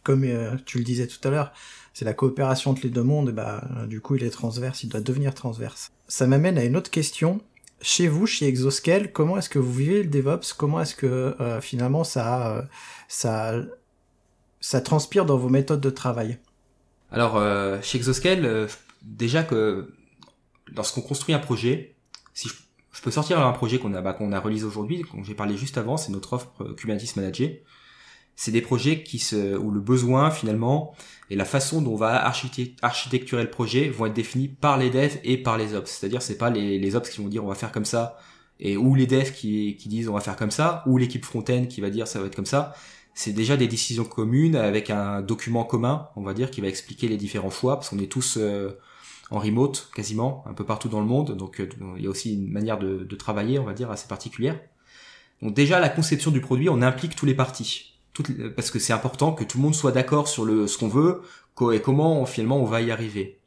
comme 0.03 0.23
euh, 0.23 0.55
tu 0.65 0.77
le 0.77 0.83
disais 0.83 1.07
tout 1.07 1.25
à 1.27 1.31
l'heure, 1.31 1.51
c'est 1.93 2.05
la 2.05 2.13
coopération 2.13 2.71
entre 2.71 2.81
les 2.83 2.89
deux 2.89 3.03
mondes. 3.03 3.29
Et 3.29 3.33
bah 3.33 3.63
du 3.87 4.01
coup 4.01 4.15
il 4.15 4.23
est 4.23 4.29
transverse, 4.29 4.83
il 4.83 4.89
doit 4.89 5.01
devenir 5.01 5.33
transverse. 5.33 5.91
Ça 6.07 6.27
m'amène 6.27 6.57
à 6.57 6.63
une 6.63 6.77
autre 6.77 6.91
question 6.91 7.41
chez 7.81 8.07
vous, 8.07 8.25
chez 8.25 8.47
Exoscale, 8.47 9.11
comment 9.11 9.37
est-ce 9.37 9.49
que 9.49 9.59
vous 9.59 9.71
vivez 9.71 10.03
le 10.03 10.09
DevOps? 10.09 10.53
Comment 10.57 10.81
est-ce 10.81 10.95
que 10.95 11.35
euh, 11.39 11.61
finalement 11.61 12.03
ça, 12.03 12.67
euh, 13.25 14.81
transpire 14.81 15.25
dans 15.25 15.37
vos 15.37 15.49
méthodes 15.49 15.81
de 15.81 15.89
travail? 15.89 16.39
Alors, 17.11 17.37
euh, 17.37 17.79
chez 17.81 17.97
Exoscale, 17.97 18.67
déjà 19.03 19.43
que 19.43 19.93
lorsqu'on 20.75 21.01
construit 21.01 21.35
un 21.35 21.39
projet, 21.39 21.95
si 22.33 22.49
je, 22.49 23.01
peux 23.01 23.11
sortir 23.11 23.39
un 23.39 23.53
projet 23.53 23.77
qu'on 23.77 23.93
a, 23.93 24.01
bah, 24.01 24.17
aujourd'hui, 24.65 25.03
dont 25.13 25.23
j'ai 25.23 25.35
parlé 25.35 25.55
juste 25.55 25.77
avant, 25.77 25.97
c'est 25.97 26.11
notre 26.11 26.33
offre 26.33 26.73
Kubernetes 26.75 27.15
Manager. 27.15 27.49
C'est 28.39 28.51
des 28.51 28.61
projets 28.61 29.01
qui 29.01 29.17
se, 29.17 29.57
où 29.57 29.71
le 29.71 29.79
besoin 29.79 30.29
finalement 30.29 30.93
et 31.31 31.35
la 31.35 31.43
façon 31.43 31.81
dont 31.81 31.93
on 31.93 31.95
va 31.95 32.23
architecturer 32.23 33.41
le 33.41 33.49
projet 33.49 33.89
vont 33.89 34.05
être 34.05 34.13
définis 34.13 34.47
par 34.47 34.77
les 34.77 34.91
devs 34.91 35.17
et 35.23 35.37
par 35.37 35.57
les 35.57 35.73
ops. 35.73 35.89
C'est-à-dire 35.89 36.21
c'est 36.21 36.37
pas 36.37 36.51
les, 36.51 36.95
ops 36.95 37.09
qui 37.09 37.19
vont 37.19 37.29
dire 37.29 37.43
on 37.43 37.47
va 37.47 37.55
faire 37.55 37.71
comme 37.71 37.83
ça 37.83 38.19
et 38.59 38.77
ou 38.77 38.93
les 38.93 39.07
devs 39.07 39.31
qui, 39.31 39.75
qui 39.77 39.89
disent 39.89 40.07
on 40.07 40.13
va 40.13 40.19
faire 40.19 40.35
comme 40.35 40.51
ça 40.51 40.83
ou 40.85 40.99
l'équipe 40.99 41.25
front-end 41.25 41.65
qui 41.65 41.81
va 41.81 41.89
dire 41.89 42.07
ça 42.07 42.19
va 42.19 42.27
être 42.27 42.35
comme 42.35 42.45
ça. 42.45 42.75
C'est 43.15 43.33
déjà 43.33 43.57
des 43.57 43.67
décisions 43.67 44.05
communes 44.05 44.55
avec 44.55 44.91
un 44.91 45.23
document 45.23 45.63
commun, 45.63 46.09
on 46.15 46.21
va 46.21 46.35
dire, 46.35 46.51
qui 46.51 46.61
va 46.61 46.67
expliquer 46.67 47.07
les 47.07 47.17
différents 47.17 47.49
choix 47.49 47.77
parce 47.77 47.89
qu'on 47.89 47.97
est 47.97 48.11
tous 48.11 48.37
euh, 48.37 48.77
en 49.31 49.39
remote 49.39 49.89
quasiment 49.95 50.43
un 50.45 50.53
peu 50.53 50.63
partout 50.63 50.89
dans 50.89 50.99
le 50.99 51.07
monde, 51.07 51.35
donc 51.35 51.59
euh, 51.59 51.67
il 51.97 52.03
y 52.03 52.05
a 52.07 52.09
aussi 52.11 52.35
une 52.35 52.51
manière 52.51 52.77
de, 52.77 53.03
de 53.03 53.15
travailler, 53.15 53.57
on 53.57 53.63
va 53.63 53.73
dire, 53.73 53.89
assez 53.89 54.07
particulière. 54.07 54.59
Donc 55.41 55.55
déjà 55.55 55.79
la 55.79 55.89
conception 55.89 56.29
du 56.29 56.41
produit, 56.41 56.69
on 56.69 56.83
implique 56.83 57.15
tous 57.15 57.25
les 57.25 57.33
parties 57.33 57.96
parce 58.55 58.71
que 58.71 58.79
c'est 58.79 58.93
important 58.93 59.33
que 59.33 59.43
tout 59.43 59.57
le 59.57 59.63
monde 59.63 59.75
soit 59.75 59.91
d'accord 59.91 60.27
sur 60.27 60.45
le 60.45 60.67
ce 60.67 60.77
qu'on 60.77 60.87
veut 60.87 61.21
et 61.73 61.81
comment 61.81 62.25
finalement 62.25 62.57
on 62.57 62.65
va 62.65 62.81
y 62.81 62.91
arriver. 62.91 63.39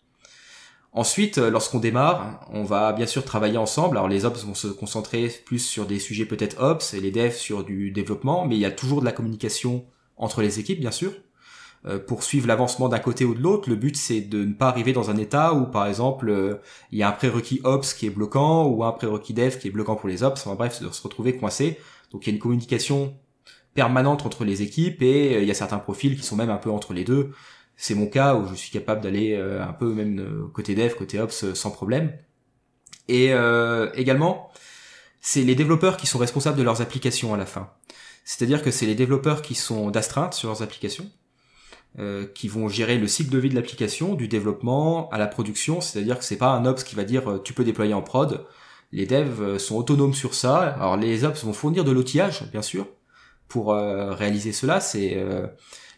Ensuite, 0.92 1.38
euh, 1.38 1.50
lorsqu'on 1.50 1.78
démarre, 1.78 2.40
on 2.52 2.64
va 2.64 2.92
bien 2.92 3.06
sûr 3.06 3.24
travailler 3.24 3.58
ensemble. 3.58 3.96
Alors 3.96 4.08
les 4.08 4.24
ops 4.24 4.44
vont 4.44 4.54
se 4.54 4.66
concentrer 4.66 5.32
plus 5.44 5.60
sur 5.60 5.86
des 5.86 6.00
sujets 6.00 6.24
peut-être 6.24 6.60
ops 6.60 6.94
et 6.94 7.00
les 7.00 7.12
devs 7.12 7.36
sur 7.36 7.62
du 7.62 7.92
développement, 7.92 8.44
mais 8.46 8.56
il 8.56 8.60
y 8.60 8.64
a 8.64 8.72
toujours 8.72 9.00
de 9.00 9.04
la 9.04 9.12
communication 9.12 9.84
entre 10.16 10.42
les 10.42 10.58
équipes 10.58 10.80
bien 10.80 10.90
sûr. 10.90 11.12
Euh, 11.86 11.98
pour 11.98 12.24
suivre 12.24 12.46
l'avancement 12.46 12.88
d'un 12.88 12.98
côté 12.98 13.24
ou 13.24 13.34
de 13.34 13.40
l'autre, 13.40 13.70
le 13.70 13.76
but 13.76 13.96
c'est 13.96 14.20
de 14.20 14.44
ne 14.44 14.52
pas 14.52 14.68
arriver 14.68 14.92
dans 14.92 15.10
un 15.10 15.16
état 15.16 15.54
où 15.54 15.66
par 15.66 15.86
exemple 15.86 16.28
euh, 16.28 16.56
il 16.90 16.98
y 16.98 17.02
a 17.04 17.08
un 17.08 17.12
prérequis 17.12 17.60
ops 17.64 17.94
qui 17.94 18.06
est 18.06 18.10
bloquant 18.10 18.66
ou 18.66 18.82
un 18.84 18.92
prérequis 18.92 19.32
dev 19.32 19.58
qui 19.58 19.68
est 19.68 19.70
bloquant 19.70 19.94
pour 19.94 20.08
les 20.08 20.24
ops. 20.24 20.44
Enfin 20.44 20.56
bref, 20.56 20.82
de 20.82 20.90
se 20.90 21.02
retrouver 21.02 21.36
coincé. 21.36 21.78
Donc 22.10 22.26
il 22.26 22.30
y 22.30 22.32
a 22.32 22.34
une 22.34 22.42
communication 22.42 23.14
permanente 23.74 24.26
entre 24.26 24.44
les 24.44 24.62
équipes 24.62 25.02
et 25.02 25.36
euh, 25.36 25.42
il 25.42 25.48
y 25.48 25.50
a 25.50 25.54
certains 25.54 25.78
profils 25.78 26.16
qui 26.16 26.22
sont 26.22 26.36
même 26.36 26.50
un 26.50 26.56
peu 26.56 26.70
entre 26.70 26.92
les 26.92 27.04
deux. 27.04 27.32
C'est 27.76 27.94
mon 27.94 28.06
cas 28.06 28.34
où 28.34 28.46
je 28.46 28.54
suis 28.54 28.70
capable 28.70 29.00
d'aller 29.00 29.34
euh, 29.34 29.62
un 29.62 29.72
peu 29.72 29.92
même 29.92 30.18
euh, 30.18 30.48
côté 30.52 30.74
dev, 30.74 30.94
côté 30.94 31.18
ops 31.20 31.54
sans 31.54 31.70
problème. 31.70 32.12
Et 33.08 33.32
également, 33.96 34.52
c'est 35.20 35.42
les 35.42 35.56
développeurs 35.56 35.96
qui 35.96 36.06
sont 36.06 36.18
responsables 36.18 36.56
de 36.56 36.62
leurs 36.62 36.80
applications 36.80 37.34
à 37.34 37.36
la 37.36 37.44
fin. 37.44 37.68
C'est-à-dire 38.24 38.62
que 38.62 38.70
c'est 38.70 38.86
les 38.86 38.94
développeurs 38.94 39.42
qui 39.42 39.56
sont 39.56 39.90
d'astreinte 39.90 40.32
sur 40.32 40.48
leurs 40.48 40.62
applications, 40.62 41.10
qui 42.34 42.46
vont 42.46 42.68
gérer 42.68 42.98
le 42.98 43.08
cycle 43.08 43.30
de 43.30 43.38
vie 43.38 43.48
de 43.48 43.56
l'application, 43.56 44.14
du 44.14 44.28
développement 44.28 45.08
à 45.10 45.18
la 45.18 45.26
production. 45.26 45.80
C'est-à-dire 45.80 46.20
que 46.20 46.24
c'est 46.24 46.36
pas 46.36 46.52
un 46.52 46.64
ops 46.66 46.84
qui 46.84 46.94
va 46.94 47.02
dire 47.02 47.40
tu 47.42 47.52
peux 47.52 47.64
déployer 47.64 47.94
en 47.94 48.02
prod. 48.02 48.46
Les 48.92 49.06
devs 49.06 49.58
sont 49.58 49.74
autonomes 49.74 50.14
sur 50.14 50.34
ça. 50.34 50.58
Alors 50.60 50.96
les 50.96 51.24
ops 51.24 51.42
vont 51.42 51.52
fournir 51.52 51.82
de 51.82 51.90
l'outillage, 51.90 52.48
bien 52.52 52.62
sûr, 52.62 52.86
pour 53.50 53.74
euh, 53.74 54.14
réaliser 54.14 54.52
cela, 54.52 54.80
c'est 54.80 55.16
euh, 55.16 55.46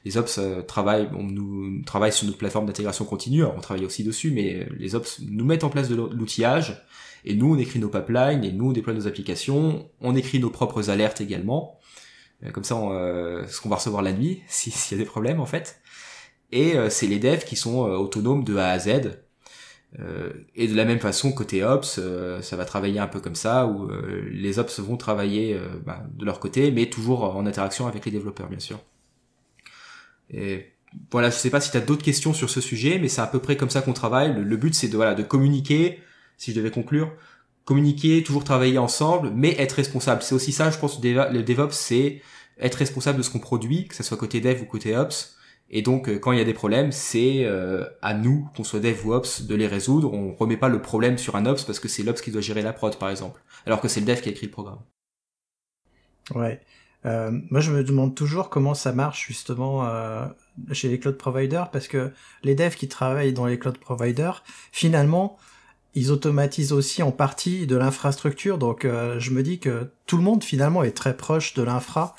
les 0.04 0.16
ops 0.16 0.38
euh, 0.38 0.62
travaillent, 0.62 1.08
on 1.14 1.22
nous 1.22 1.82
travaille 1.84 2.12
sur 2.12 2.26
notre 2.26 2.38
plateforme 2.38 2.66
d'intégration 2.66 3.04
continue, 3.04 3.44
on 3.44 3.60
travaille 3.60 3.84
aussi 3.84 4.02
dessus, 4.02 4.32
mais 4.32 4.66
les 4.76 4.96
ops 4.96 5.20
nous 5.20 5.44
mettent 5.44 5.62
en 5.62 5.68
place 5.68 5.88
de 5.88 5.94
l'outillage, 5.94 6.84
et 7.24 7.34
nous 7.34 7.54
on 7.54 7.58
écrit 7.58 7.78
nos 7.78 7.90
pipelines, 7.90 8.42
et 8.42 8.50
nous 8.50 8.70
on 8.70 8.72
déploie 8.72 8.94
nos 8.94 9.06
applications, 9.06 9.88
on 10.00 10.16
écrit 10.16 10.40
nos 10.40 10.50
propres 10.50 10.90
alertes 10.90 11.20
également, 11.20 11.78
comme 12.52 12.64
ça 12.64 12.74
ce 12.74 13.60
qu'on 13.60 13.68
va 13.68 13.76
recevoir 13.76 14.02
la 14.02 14.12
nuit, 14.12 14.42
s'il 14.48 14.72
y 14.98 15.00
a 15.00 15.04
des 15.04 15.08
problèmes 15.08 15.38
en 15.38 15.46
fait. 15.46 15.80
Et 16.50 16.74
c'est 16.88 17.06
les 17.06 17.18
devs 17.18 17.44
qui 17.44 17.54
sont 17.54 17.80
autonomes 17.80 18.44
de 18.44 18.56
A 18.56 18.70
à 18.70 18.78
Z, 18.78 19.22
et 20.54 20.68
de 20.68 20.74
la 20.74 20.84
même 20.84 21.00
façon, 21.00 21.32
côté 21.32 21.62
Ops, 21.62 22.00
euh, 22.02 22.40
ça 22.40 22.56
va 22.56 22.64
travailler 22.64 22.98
un 22.98 23.06
peu 23.06 23.20
comme 23.20 23.34
ça, 23.34 23.66
où 23.66 23.90
euh, 23.90 24.26
les 24.30 24.58
Ops 24.58 24.80
vont 24.80 24.96
travailler 24.96 25.58
bah, 25.84 26.02
de 26.14 26.24
leur 26.24 26.40
côté, 26.40 26.70
mais 26.70 26.86
toujours 26.86 27.36
en 27.36 27.44
interaction 27.46 27.86
avec 27.86 28.04
les 28.04 28.10
développeurs, 28.10 28.48
bien 28.48 28.58
sûr. 28.58 28.78
Et 30.30 30.72
voilà, 31.10 31.30
je 31.30 31.36
sais 31.36 31.50
pas 31.50 31.60
si 31.60 31.70
tu 31.70 31.76
as 31.76 31.80
d'autres 31.80 32.04
questions 32.04 32.32
sur 32.32 32.48
ce 32.48 32.60
sujet, 32.60 32.98
mais 32.98 33.08
c'est 33.08 33.20
à 33.20 33.26
peu 33.26 33.38
près 33.38 33.56
comme 33.56 33.70
ça 33.70 33.82
qu'on 33.82 33.92
travaille. 33.92 34.34
Le, 34.34 34.56
but, 34.56 34.74
c'est 34.74 34.88
de, 34.88 34.96
voilà, 34.96 35.14
de 35.14 35.22
communiquer, 35.22 36.00
si 36.38 36.52
je 36.52 36.56
devais 36.56 36.70
conclure, 36.70 37.12
communiquer, 37.64 38.22
toujours 38.22 38.44
travailler 38.44 38.78
ensemble, 38.78 39.30
mais 39.34 39.54
être 39.58 39.72
responsable. 39.72 40.22
C'est 40.22 40.34
aussi 40.34 40.52
ça, 40.52 40.70
je 40.70 40.78
pense, 40.78 41.02
le 41.02 41.42
DevOps, 41.42 41.72
c'est 41.72 42.22
être 42.58 42.76
responsable 42.76 43.18
de 43.18 43.22
ce 43.22 43.30
qu'on 43.30 43.40
produit, 43.40 43.86
que 43.88 43.94
ce 43.94 44.02
soit 44.02 44.16
côté 44.16 44.40
Dev 44.40 44.62
ou 44.62 44.64
côté 44.64 44.96
Ops, 44.96 45.36
et 45.74 45.80
donc, 45.80 46.08
euh, 46.08 46.18
quand 46.18 46.32
il 46.32 46.38
y 46.38 46.40
a 46.40 46.44
des 46.44 46.52
problèmes, 46.52 46.92
c'est 46.92 47.44
euh, 47.44 47.84
à 48.02 48.12
nous, 48.12 48.46
qu'on 48.54 48.62
soit 48.62 48.78
dev 48.78 49.06
ou 49.06 49.14
ops, 49.14 49.42
de 49.42 49.54
les 49.54 49.66
résoudre. 49.66 50.12
On 50.12 50.34
remet 50.34 50.58
pas 50.58 50.68
le 50.68 50.82
problème 50.82 51.16
sur 51.16 51.34
un 51.34 51.46
ops 51.46 51.64
parce 51.64 51.80
que 51.80 51.88
c'est 51.88 52.02
l'ops 52.02 52.20
qui 52.20 52.30
doit 52.30 52.42
gérer 52.42 52.60
la 52.60 52.74
prod, 52.74 52.94
par 52.98 53.08
exemple, 53.08 53.40
alors 53.64 53.80
que 53.80 53.88
c'est 53.88 54.00
le 54.00 54.06
dev 54.06 54.20
qui 54.20 54.28
a 54.28 54.32
écrit 54.32 54.46
le 54.46 54.52
programme. 54.52 54.80
Ouais. 56.34 56.60
Euh, 57.06 57.32
moi, 57.50 57.60
je 57.60 57.72
me 57.72 57.82
demande 57.82 58.14
toujours 58.14 58.50
comment 58.50 58.74
ça 58.74 58.92
marche 58.92 59.26
justement 59.26 59.86
euh, 59.86 60.26
chez 60.72 60.88
les 60.88 61.00
cloud 61.00 61.16
providers, 61.16 61.70
parce 61.70 61.88
que 61.88 62.12
les 62.44 62.54
devs 62.54 62.76
qui 62.76 62.86
travaillent 62.86 63.32
dans 63.32 63.46
les 63.46 63.58
cloud 63.58 63.78
providers, 63.78 64.44
finalement, 64.72 65.38
ils 65.94 66.12
automatisent 66.12 66.72
aussi 66.72 67.02
en 67.02 67.12
partie 67.12 67.66
de 67.66 67.76
l'infrastructure. 67.76 68.58
Donc, 68.58 68.86
je 68.86 69.30
me 69.30 69.42
dis 69.42 69.58
que 69.58 69.90
tout 70.06 70.16
le 70.16 70.22
monde 70.22 70.42
finalement 70.42 70.82
est 70.84 70.96
très 70.96 71.14
proche 71.14 71.52
de 71.52 71.62
l'infra. 71.62 72.14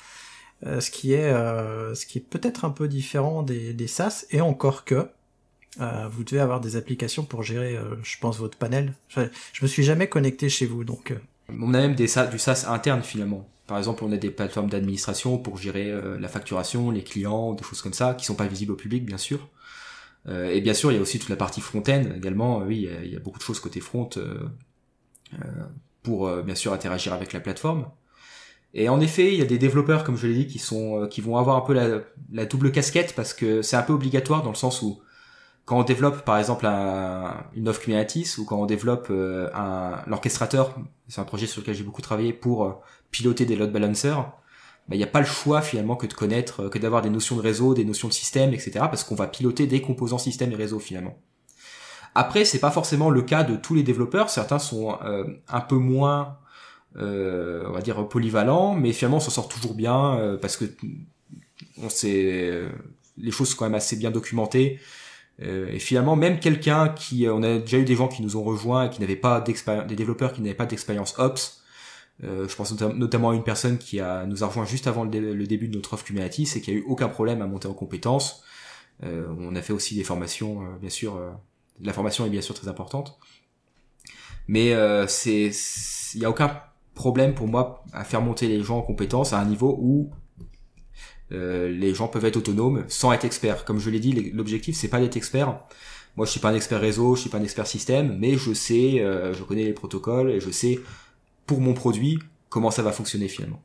Euh, 0.66 0.80
ce 0.80 0.90
qui 0.90 1.12
est 1.12 1.30
euh, 1.30 1.94
ce 1.94 2.06
qui 2.06 2.18
est 2.18 2.22
peut-être 2.22 2.64
un 2.64 2.70
peu 2.70 2.88
différent 2.88 3.42
des, 3.42 3.86
SaaS 3.86 4.24
et 4.30 4.40
encore 4.40 4.84
que 4.84 5.08
euh, 5.80 6.08
vous 6.10 6.24
devez 6.24 6.40
avoir 6.40 6.60
des 6.60 6.76
applications 6.76 7.24
pour 7.24 7.42
gérer, 7.42 7.78
je 8.02 8.16
pense, 8.18 8.38
votre 8.38 8.56
panel. 8.56 8.94
Je, 9.08 9.20
me 9.62 9.66
suis 9.66 9.82
jamais 9.82 10.08
connecté 10.08 10.48
chez 10.48 10.66
vous, 10.66 10.84
donc. 10.84 11.12
On 11.48 11.74
a 11.74 11.80
même 11.80 11.94
des 11.94 12.06
du 12.30 12.38
SaaS 12.38 12.66
interne 12.68 13.02
finalement. 13.02 13.48
Par 13.66 13.78
exemple, 13.78 14.04
on 14.04 14.12
a 14.12 14.16
des 14.16 14.30
plateformes 14.30 14.68
d'administration 14.68 15.38
pour 15.38 15.58
gérer 15.58 15.92
la 16.18 16.28
facturation, 16.28 16.90
les 16.90 17.02
clients, 17.02 17.54
des 17.54 17.64
choses 17.64 17.82
comme 17.82 17.94
ça, 17.94 18.14
qui 18.14 18.24
sont 18.24 18.34
pas 18.34 18.46
visibles 18.46 18.72
au 18.72 18.76
public, 18.76 19.04
bien 19.04 19.18
sûr. 19.18 19.48
et 20.28 20.60
bien 20.60 20.74
sûr, 20.74 20.92
il 20.92 20.94
y 20.94 20.98
a 20.98 21.00
aussi 21.02 21.18
toute 21.18 21.30
la 21.30 21.36
partie 21.36 21.60
front-end 21.60 22.04
également. 22.16 22.58
oui, 22.58 22.88
il 23.02 23.12
y, 23.12 23.16
a, 23.16 23.20
beaucoup 23.20 23.38
de 23.38 23.44
choses 23.44 23.60
côté 23.60 23.80
front 23.80 24.08
pour 26.02 26.30
bien 26.42 26.54
sûr 26.54 26.72
interagir 26.72 27.12
avec 27.12 27.32
la 27.32 27.40
plateforme. 27.40 27.86
Et 28.74 28.88
en 28.88 29.00
effet, 29.00 29.32
il 29.32 29.38
y 29.38 29.42
a 29.42 29.46
des 29.46 29.58
développeurs, 29.58 30.02
comme 30.02 30.16
je 30.16 30.26
l'ai 30.26 30.34
dit, 30.34 30.46
qui 30.48 30.58
sont, 30.58 31.02
euh, 31.02 31.06
qui 31.06 31.20
vont 31.20 31.36
avoir 31.36 31.56
un 31.56 31.60
peu 31.60 31.72
la, 31.72 32.44
double 32.44 32.72
casquette 32.72 33.14
parce 33.14 33.32
que 33.32 33.62
c'est 33.62 33.76
un 33.76 33.82
peu 33.82 33.92
obligatoire 33.92 34.42
dans 34.42 34.50
le 34.50 34.56
sens 34.56 34.82
où 34.82 35.00
quand 35.64 35.78
on 35.78 35.84
développe 35.84 36.24
par 36.24 36.36
exemple 36.38 36.66
un, 36.66 37.46
une 37.54 37.68
offre 37.68 37.80
Kubernetes 37.80 38.36
ou 38.36 38.44
quand 38.44 38.60
on 38.60 38.66
développe 38.66 39.06
euh, 39.10 39.48
un 39.54 40.02
l'orchestrateur, 40.08 40.74
c'est 41.08 41.20
un 41.20 41.24
projet 41.24 41.46
sur 41.46 41.62
lequel 41.62 41.74
j'ai 41.74 41.84
beaucoup 41.84 42.02
travaillé 42.02 42.32
pour 42.32 42.64
euh, 42.64 42.72
piloter 43.12 43.46
des 43.46 43.54
load 43.56 43.72
balancers, 43.72 44.18
bah, 44.88 44.96
il 44.96 44.98
n'y 44.98 45.04
a 45.04 45.08
pas 45.08 45.20
le 45.20 45.26
choix 45.26 45.62
finalement 45.62 45.94
que 45.94 46.06
de 46.06 46.12
connaître, 46.12 46.68
que 46.68 46.78
d'avoir 46.78 47.00
des 47.00 47.10
notions 47.10 47.36
de 47.36 47.40
réseau, 47.40 47.74
des 47.74 47.84
notions 47.84 48.08
de 48.08 48.12
système, 48.12 48.52
etc. 48.52 48.72
parce 48.80 49.04
qu'on 49.04 49.14
va 49.14 49.28
piloter 49.28 49.68
des 49.68 49.80
composants 49.80 50.18
système 50.18 50.50
et 50.50 50.56
réseau 50.56 50.80
finalement. 50.80 51.16
Après, 52.16 52.44
c'est 52.44 52.60
pas 52.60 52.70
forcément 52.70 53.08
le 53.08 53.22
cas 53.22 53.44
de 53.44 53.56
tous 53.56 53.74
les 53.74 53.82
développeurs. 53.82 54.30
Certains 54.30 54.60
sont 54.60 54.98
un 55.48 55.60
peu 55.60 55.76
moins 55.76 56.20
euh, 56.22 56.43
on 56.96 57.72
va 57.72 57.80
dire 57.80 58.08
polyvalent, 58.08 58.74
mais 58.74 58.92
finalement 58.92 59.18
on 59.18 59.20
s'en 59.20 59.30
sort 59.30 59.48
toujours 59.48 59.74
bien 59.74 60.16
euh, 60.18 60.36
parce 60.36 60.56
que 60.56 60.64
on 61.82 61.88
sait 61.88 62.50
euh, 62.50 62.68
les 63.16 63.30
choses 63.30 63.50
sont 63.50 63.56
quand 63.56 63.64
même 63.64 63.74
assez 63.74 63.96
bien 63.96 64.10
documentées. 64.10 64.80
et 65.40 65.78
finalement, 65.78 66.16
même 66.16 66.38
quelqu'un 66.40 66.88
qui, 66.88 67.26
on 67.28 67.42
a 67.42 67.58
déjà 67.58 67.78
eu 67.78 67.84
des 67.84 67.96
gens 67.96 68.08
qui 68.08 68.22
nous 68.22 68.36
ont 68.36 68.44
rejoints 68.44 68.86
et 68.86 68.90
qui 68.90 69.00
n'avaient 69.00 69.16
pas 69.16 69.40
d'expérience, 69.40 69.86
des 69.86 69.96
développeurs 69.96 70.32
qui 70.32 70.40
n'avaient 70.42 70.54
pas 70.54 70.66
d'expérience 70.66 71.14
ops, 71.18 71.64
Euh, 72.22 72.46
je 72.48 72.54
pense 72.54 72.72
notamment 72.80 73.30
à 73.30 73.34
une 73.34 73.42
personne 73.42 73.76
qui 73.78 73.98
a 74.00 74.24
nous 74.24 74.44
a 74.44 74.46
rejoint 74.46 74.64
juste 74.64 74.86
avant 74.86 75.04
le, 75.04 75.46
début 75.46 75.68
de 75.68 75.74
notre 75.74 75.94
offre 75.94 76.04
Kubernetes 76.04 76.56
et 76.56 76.60
qui 76.60 76.70
a 76.70 76.74
eu 76.74 76.84
aucun 76.86 77.08
problème 77.08 77.42
à 77.42 77.46
monter 77.46 77.66
en 77.66 77.74
compétences. 77.74 78.44
Euh, 79.02 79.26
on 79.38 79.56
a 79.56 79.62
fait 79.62 79.72
aussi 79.72 79.96
des 79.96 80.04
formations, 80.04 80.62
euh, 80.62 80.76
bien 80.80 80.90
sûr. 80.90 81.20
la 81.80 81.92
formation 81.92 82.24
est 82.26 82.30
bien 82.30 82.40
sûr 82.40 82.54
très 82.54 82.68
importante, 82.68 83.18
mais 84.46 84.72
c'est 85.08 85.50
il 86.14 86.20
y 86.20 86.24
a 86.24 86.30
aucun 86.30 86.60
problème 86.94 87.34
pour 87.34 87.48
moi 87.48 87.84
à 87.92 88.04
faire 88.04 88.22
monter 88.22 88.48
les 88.48 88.62
gens 88.62 88.78
en 88.78 88.82
compétences 88.82 89.32
à 89.32 89.38
un 89.38 89.44
niveau 89.44 89.76
où 89.80 90.10
les 91.30 91.94
gens 91.94 92.06
peuvent 92.06 92.24
être 92.24 92.36
autonomes 92.36 92.84
sans 92.86 93.12
être 93.12 93.24
experts. 93.24 93.64
Comme 93.64 93.80
je 93.80 93.90
l'ai 93.90 93.98
dit, 93.98 94.12
l'objectif 94.32 94.76
c'est 94.76 94.88
pas 94.88 95.00
d'être 95.00 95.16
expert. 95.16 95.58
Moi, 96.16 96.26
je 96.26 96.30
suis 96.30 96.38
pas 96.38 96.50
un 96.50 96.54
expert 96.54 96.80
réseau, 96.80 97.16
je 97.16 97.22
suis 97.22 97.30
pas 97.30 97.38
un 97.38 97.42
expert 97.42 97.66
système, 97.66 98.16
mais 98.20 98.36
je 98.36 98.52
sais, 98.52 98.98
je 98.98 99.42
connais 99.42 99.64
les 99.64 99.72
protocoles 99.72 100.30
et 100.30 100.38
je 100.38 100.50
sais 100.50 100.78
pour 101.46 101.60
mon 101.60 101.74
produit, 101.74 102.18
comment 102.48 102.70
ça 102.70 102.82
va 102.82 102.92
fonctionner 102.92 103.28
finalement. 103.28 103.60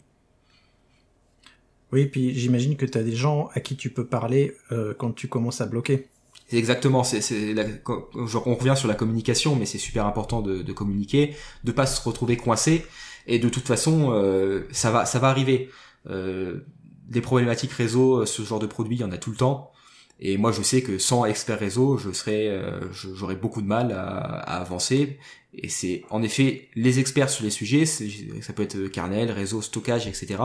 Oui, 1.91 2.05
puis 2.05 2.36
j'imagine 2.36 2.75
que 2.75 2.86
tu 2.86 2.98
as 2.98 3.03
des 3.03 3.15
gens 3.15 3.50
à 3.53 3.59
qui 3.59 3.75
tu 3.75 3.89
peux 3.89 4.05
parler 4.05 4.55
euh, 4.71 4.93
quand 4.98 5.12
tu 5.12 5.27
commences 5.27 5.62
à 5.62 5.65
bloquer. 5.65 6.07
Exactement, 6.51 7.03
c'est, 7.03 7.21
c'est 7.21 7.55
on 7.86 8.55
revient 8.55 8.74
sur 8.75 8.88
la 8.88 8.95
communication, 8.95 9.55
mais 9.55 9.65
c'est 9.65 9.77
super 9.77 10.05
important 10.05 10.41
de, 10.41 10.62
de, 10.62 10.74
communiquer, 10.74 11.36
de 11.63 11.71
pas 11.71 11.86
se 11.86 12.01
retrouver 12.01 12.38
coincé. 12.38 12.86
Et 13.28 13.40
de 13.40 13.50
toute 13.50 13.68
façon, 13.68 14.12
euh, 14.12 14.68
ça 14.72 14.92
va, 14.92 15.06
ça 15.06 15.20
va 15.20 15.30
arriver. 15.30 15.70
Euh, 16.10 16.62
des 17.08 17.22
problématiques 17.22 17.72
réseau, 17.72 18.26
ce 18.26 18.44
genre 18.44 18.60
de 18.60 18.68
produit, 18.68 18.98
il 18.98 19.02
y 19.02 19.04
en 19.04 19.12
a 19.12 19.18
tout 19.18 19.32
le 19.32 19.38
temps. 19.38 19.72
Et 20.20 20.38
moi, 20.38 20.52
je 20.52 20.62
sais 20.62 20.82
que 20.82 20.98
sans 20.98 21.26
expert 21.26 21.60
réseau, 21.60 21.98
je 21.98 22.12
serais, 22.12 22.48
euh, 22.48 22.82
j'aurais 22.92 23.36
beaucoup 23.36 23.62
de 23.62 23.68
mal 23.68 23.92
à, 23.92 24.08
à 24.08 24.60
avancer. 24.60 25.18
Et 25.54 25.70
c'est 25.70 26.04
en 26.10 26.22
effet 26.22 26.70
les 26.76 27.00
experts 27.00 27.30
sur 27.30 27.44
les 27.44 27.50
sujets, 27.50 27.86
ça 27.86 28.54
peut 28.54 28.64
être 28.64 28.88
kernel, 28.88 29.32
réseau, 29.32 29.62
stockage, 29.62 30.08
etc., 30.08 30.38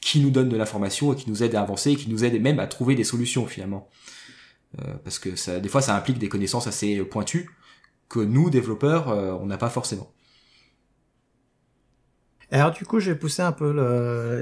qui 0.00 0.20
nous 0.20 0.30
donnent 0.30 0.50
de 0.50 0.56
l'information 0.56 1.12
et 1.12 1.16
qui 1.16 1.30
nous 1.30 1.42
aident 1.42 1.54
à 1.54 1.62
avancer 1.62 1.92
et 1.92 1.96
qui 1.96 2.10
nous 2.10 2.24
aident 2.24 2.40
même 2.40 2.60
à 2.60 2.66
trouver 2.66 2.94
des 2.94 3.04
solutions 3.04 3.46
finalement. 3.46 3.88
Euh, 4.80 4.94
parce 5.02 5.18
que 5.18 5.36
ça, 5.36 5.60
des 5.60 5.68
fois, 5.68 5.80
ça 5.80 5.96
implique 5.96 6.18
des 6.18 6.28
connaissances 6.28 6.66
assez 6.66 7.02
pointues 7.04 7.50
que 8.08 8.20
nous, 8.20 8.50
développeurs, 8.50 9.08
euh, 9.08 9.32
on 9.40 9.46
n'a 9.46 9.58
pas 9.58 9.70
forcément. 9.70 10.12
Alors 12.54 12.70
du 12.70 12.84
coup, 12.84 13.00
je 13.00 13.10
vais 13.10 13.18
pousser 13.18 13.42
un 13.42 13.50
peu 13.50 13.72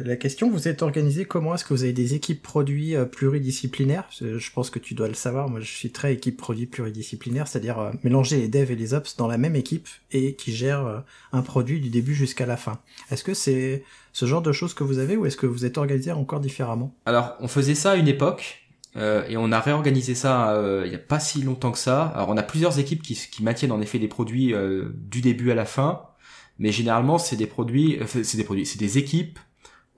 la 0.05 0.17
question. 0.17 0.51
Vous 0.51 0.69
êtes 0.69 0.83
organisé 0.83 1.25
comment? 1.25 1.55
Est-ce 1.55 1.65
que 1.65 1.73
vous 1.73 1.85
avez 1.85 1.95
des 1.95 2.13
équipes 2.13 2.43
produits 2.43 2.95
euh, 2.95 3.07
pluridisciplinaires? 3.07 4.05
Je 4.21 4.51
pense 4.53 4.69
que 4.69 4.79
tu 4.79 4.93
dois 4.93 5.09
le 5.09 5.15
savoir. 5.15 5.49
Moi, 5.49 5.61
je 5.61 5.73
suis 5.73 5.91
très 5.93 6.13
équipe 6.13 6.37
produit 6.37 6.67
pluridisciplinaire, 6.67 7.49
c'est-à-dire 7.49 7.79
euh, 7.79 7.91
mélanger 8.03 8.37
les 8.37 8.49
devs 8.49 8.71
et 8.71 8.77
les 8.77 8.93
ops 8.93 9.17
dans 9.17 9.29
la 9.29 9.39
même 9.39 9.57
équipe 9.57 9.89
et 10.11 10.35
qui 10.35 10.53
gère 10.53 10.85
euh, 10.85 10.99
un 11.33 11.41
produit 11.41 11.81
du 11.81 11.89
début 11.89 12.15
jusqu'à 12.15 12.45
la 12.45 12.59
fin. 12.59 12.81
Est-ce 13.11 13.25
que 13.25 13.33
c'est 13.33 13.83
ce 14.13 14.27
genre 14.27 14.43
de 14.43 14.53
choses 14.53 14.75
que 14.75 14.85
vous 14.85 14.99
avez 14.99 15.17
ou 15.17 15.25
est-ce 15.25 15.39
que 15.39 15.47
vous 15.47 15.65
êtes 15.65 15.79
organisé 15.79 16.13
encore 16.13 16.41
différemment? 16.41 16.95
Alors, 17.07 17.35
on 17.41 17.49
faisait 17.49 17.75
ça 17.75 17.93
à 17.93 17.97
une 17.97 18.09
époque. 18.09 18.59
et 18.95 19.39
on 19.39 19.51
a 19.53 19.61
réorganisé 19.61 20.15
ça 20.15 20.55
il 20.85 20.91
n'y 20.91 20.97
a 20.97 20.99
pas 20.99 21.19
si 21.19 21.41
longtemps 21.41 21.73
que 21.73 21.79
ça. 21.79 22.13
Alors 22.15 22.29
on 22.29 22.37
a 22.37 22.43
plusieurs 22.43 22.79
équipes 22.79 23.01
qui, 23.01 23.15
qui 23.15 23.43
maintiennent 23.43 23.73
en 23.73 23.81
effet 23.81 23.99
des 23.99 24.07
produits 24.07 24.53
du 24.93 25.23
début 25.23 25.51
à 25.51 25.55
la 25.55 25.65
fin 25.65 26.12
mais 26.59 26.73
généralement 26.73 27.19
c'est 27.19 27.37
des 27.37 27.47
produits, 27.47 27.99
euh, 28.01 28.07
c'est 28.07 28.37
des 28.37 28.45
produits, 28.45 28.67
c'est 28.67 28.79
des 28.79 28.99
équipes 28.99 29.39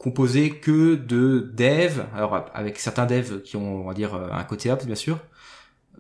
composées 0.05 0.51
que 0.51 0.97
de 0.97 1.51
devs, 1.55 2.05
alors 2.15 2.45
avec 2.53 2.79
certains 2.79 3.07
devs 3.07 3.41
qui 3.43 3.57
ont, 3.57 3.83
on 3.83 3.87
va 3.87 3.95
dire, 3.95 4.15
euh, 4.15 4.29
un 4.33 4.45
côté 4.45 4.71
ops 4.71 4.85
bien 4.85 4.95
sûr, 4.95 5.19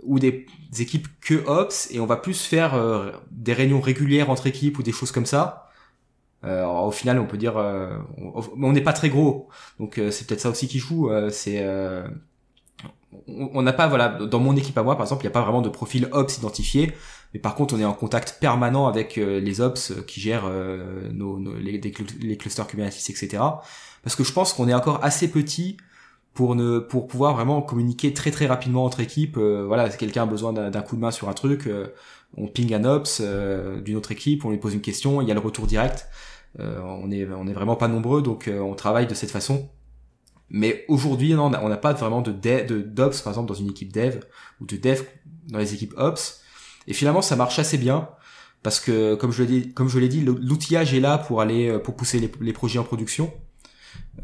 ou 0.02 0.18
des, 0.18 0.46
équipes 0.78 1.08
que 1.22 1.46
ops, 1.46 1.88
et 1.90 2.00
on 2.00 2.06
va 2.06 2.16
plus 2.16 2.42
faire 2.42 2.74
euh, 2.74 3.12
des 3.30 3.54
réunions 3.54 3.80
régulières 3.80 4.28
entre 4.28 4.46
équipes 4.46 4.78
ou 4.78 4.82
des 4.82 4.92
choses 4.92 5.10
comme 5.10 5.24
ça. 5.24 5.70
Euh, 6.44 6.66
au 6.66 6.90
final, 6.90 7.18
on 7.18 7.26
peut 7.26 7.38
dire, 7.38 7.56
on 7.56 8.72
n'est 8.72 8.82
pas 8.82 8.92
très 8.92 9.08
gros, 9.08 9.48
donc 9.80 9.98
c'est 10.10 10.26
peut-être 10.26 10.40
ça 10.40 10.50
aussi 10.50 10.68
qui 10.68 10.78
joue. 10.78 11.10
c'est 11.30 11.64
on 13.26 13.62
n'a 13.62 13.72
pas 13.72 13.86
voilà 13.86 14.08
dans 14.08 14.40
mon 14.40 14.56
équipe 14.56 14.76
à 14.76 14.82
moi 14.82 14.96
par 14.96 15.06
exemple 15.06 15.22
il 15.22 15.26
n'y 15.26 15.32
a 15.32 15.38
pas 15.38 15.42
vraiment 15.42 15.62
de 15.62 15.68
profil 15.68 16.08
ops 16.12 16.36
identifié 16.38 16.92
mais 17.34 17.40
par 17.40 17.54
contre 17.54 17.74
on 17.74 17.80
est 17.80 17.84
en 17.84 17.92
contact 17.92 18.38
permanent 18.40 18.86
avec 18.86 19.18
euh, 19.18 19.40
les 19.40 19.60
ops 19.60 19.92
qui 20.06 20.20
gèrent 20.20 20.46
euh, 20.46 21.10
nos, 21.12 21.38
les, 21.58 21.78
les, 21.78 22.36
clusters 22.36 22.66
Kubernetes 22.66 23.10
etc 23.10 23.42
parce 24.02 24.16
que 24.16 24.24
je 24.24 24.32
pense 24.32 24.52
qu'on 24.52 24.68
est 24.68 24.74
encore 24.74 25.04
assez 25.04 25.28
petit 25.28 25.76
pour 26.32 26.54
ne 26.54 26.78
pour 26.78 27.08
pouvoir 27.08 27.34
vraiment 27.34 27.60
communiquer 27.60 28.14
très 28.14 28.30
très 28.30 28.46
rapidement 28.46 28.84
entre 28.84 29.00
équipes. 29.00 29.36
Euh, 29.36 29.64
voilà 29.66 29.90
si 29.90 29.98
quelqu'un 29.98 30.22
a 30.22 30.26
besoin 30.26 30.52
d'un 30.52 30.82
coup 30.82 30.96
de 30.96 31.00
main 31.00 31.10
sur 31.10 31.28
un 31.28 31.34
truc 31.34 31.68
on 32.36 32.48
ping 32.48 32.72
un 32.72 32.84
ops 32.84 33.20
d'une 33.84 33.96
autre 33.96 34.12
équipe 34.12 34.44
on 34.44 34.50
lui 34.50 34.58
pose 34.58 34.74
une 34.74 34.80
question 34.80 35.20
il 35.20 35.28
y 35.28 35.30
a 35.30 35.34
le 35.34 35.40
retour 35.40 35.66
direct. 35.66 36.08
On 36.58 37.10
est 37.10 37.26
on 37.26 37.46
est 37.46 37.52
vraiment 37.52 37.76
pas 37.76 37.88
nombreux 37.88 38.22
donc 38.22 38.50
on 38.52 38.74
travaille 38.74 39.06
de 39.06 39.14
cette 39.14 39.30
façon. 39.30 39.68
Mais 40.50 40.84
aujourd'hui, 40.88 41.34
on 41.34 41.50
n'a 41.50 41.76
pas 41.76 41.94
vraiment 41.94 42.20
de, 42.20 42.30
de 42.30 42.80
d'ops, 42.82 43.22
par 43.22 43.32
exemple, 43.32 43.48
dans 43.48 43.54
une 43.58 43.70
équipe 43.70 43.92
dev, 43.92 44.20
ou 44.60 44.66
de 44.66 44.76
dev 44.76 45.02
dans 45.48 45.58
les 45.58 45.74
équipes 45.74 45.94
ops. 45.96 46.43
Et 46.86 46.94
finalement, 46.94 47.22
ça 47.22 47.36
marche 47.36 47.58
assez 47.58 47.78
bien, 47.78 48.08
parce 48.62 48.80
que, 48.80 49.14
comme 49.14 49.32
je 49.32 49.42
l'ai 49.42 50.08
dit, 50.08 50.20
l'outillage 50.20 50.94
est 50.94 51.00
là 51.00 51.18
pour 51.18 51.40
aller, 51.40 51.68
euh, 51.68 51.78
pour 51.78 51.96
pousser 51.96 52.20
les, 52.40 52.52
projets 52.52 52.78
en 52.78 52.84
production. 52.84 53.32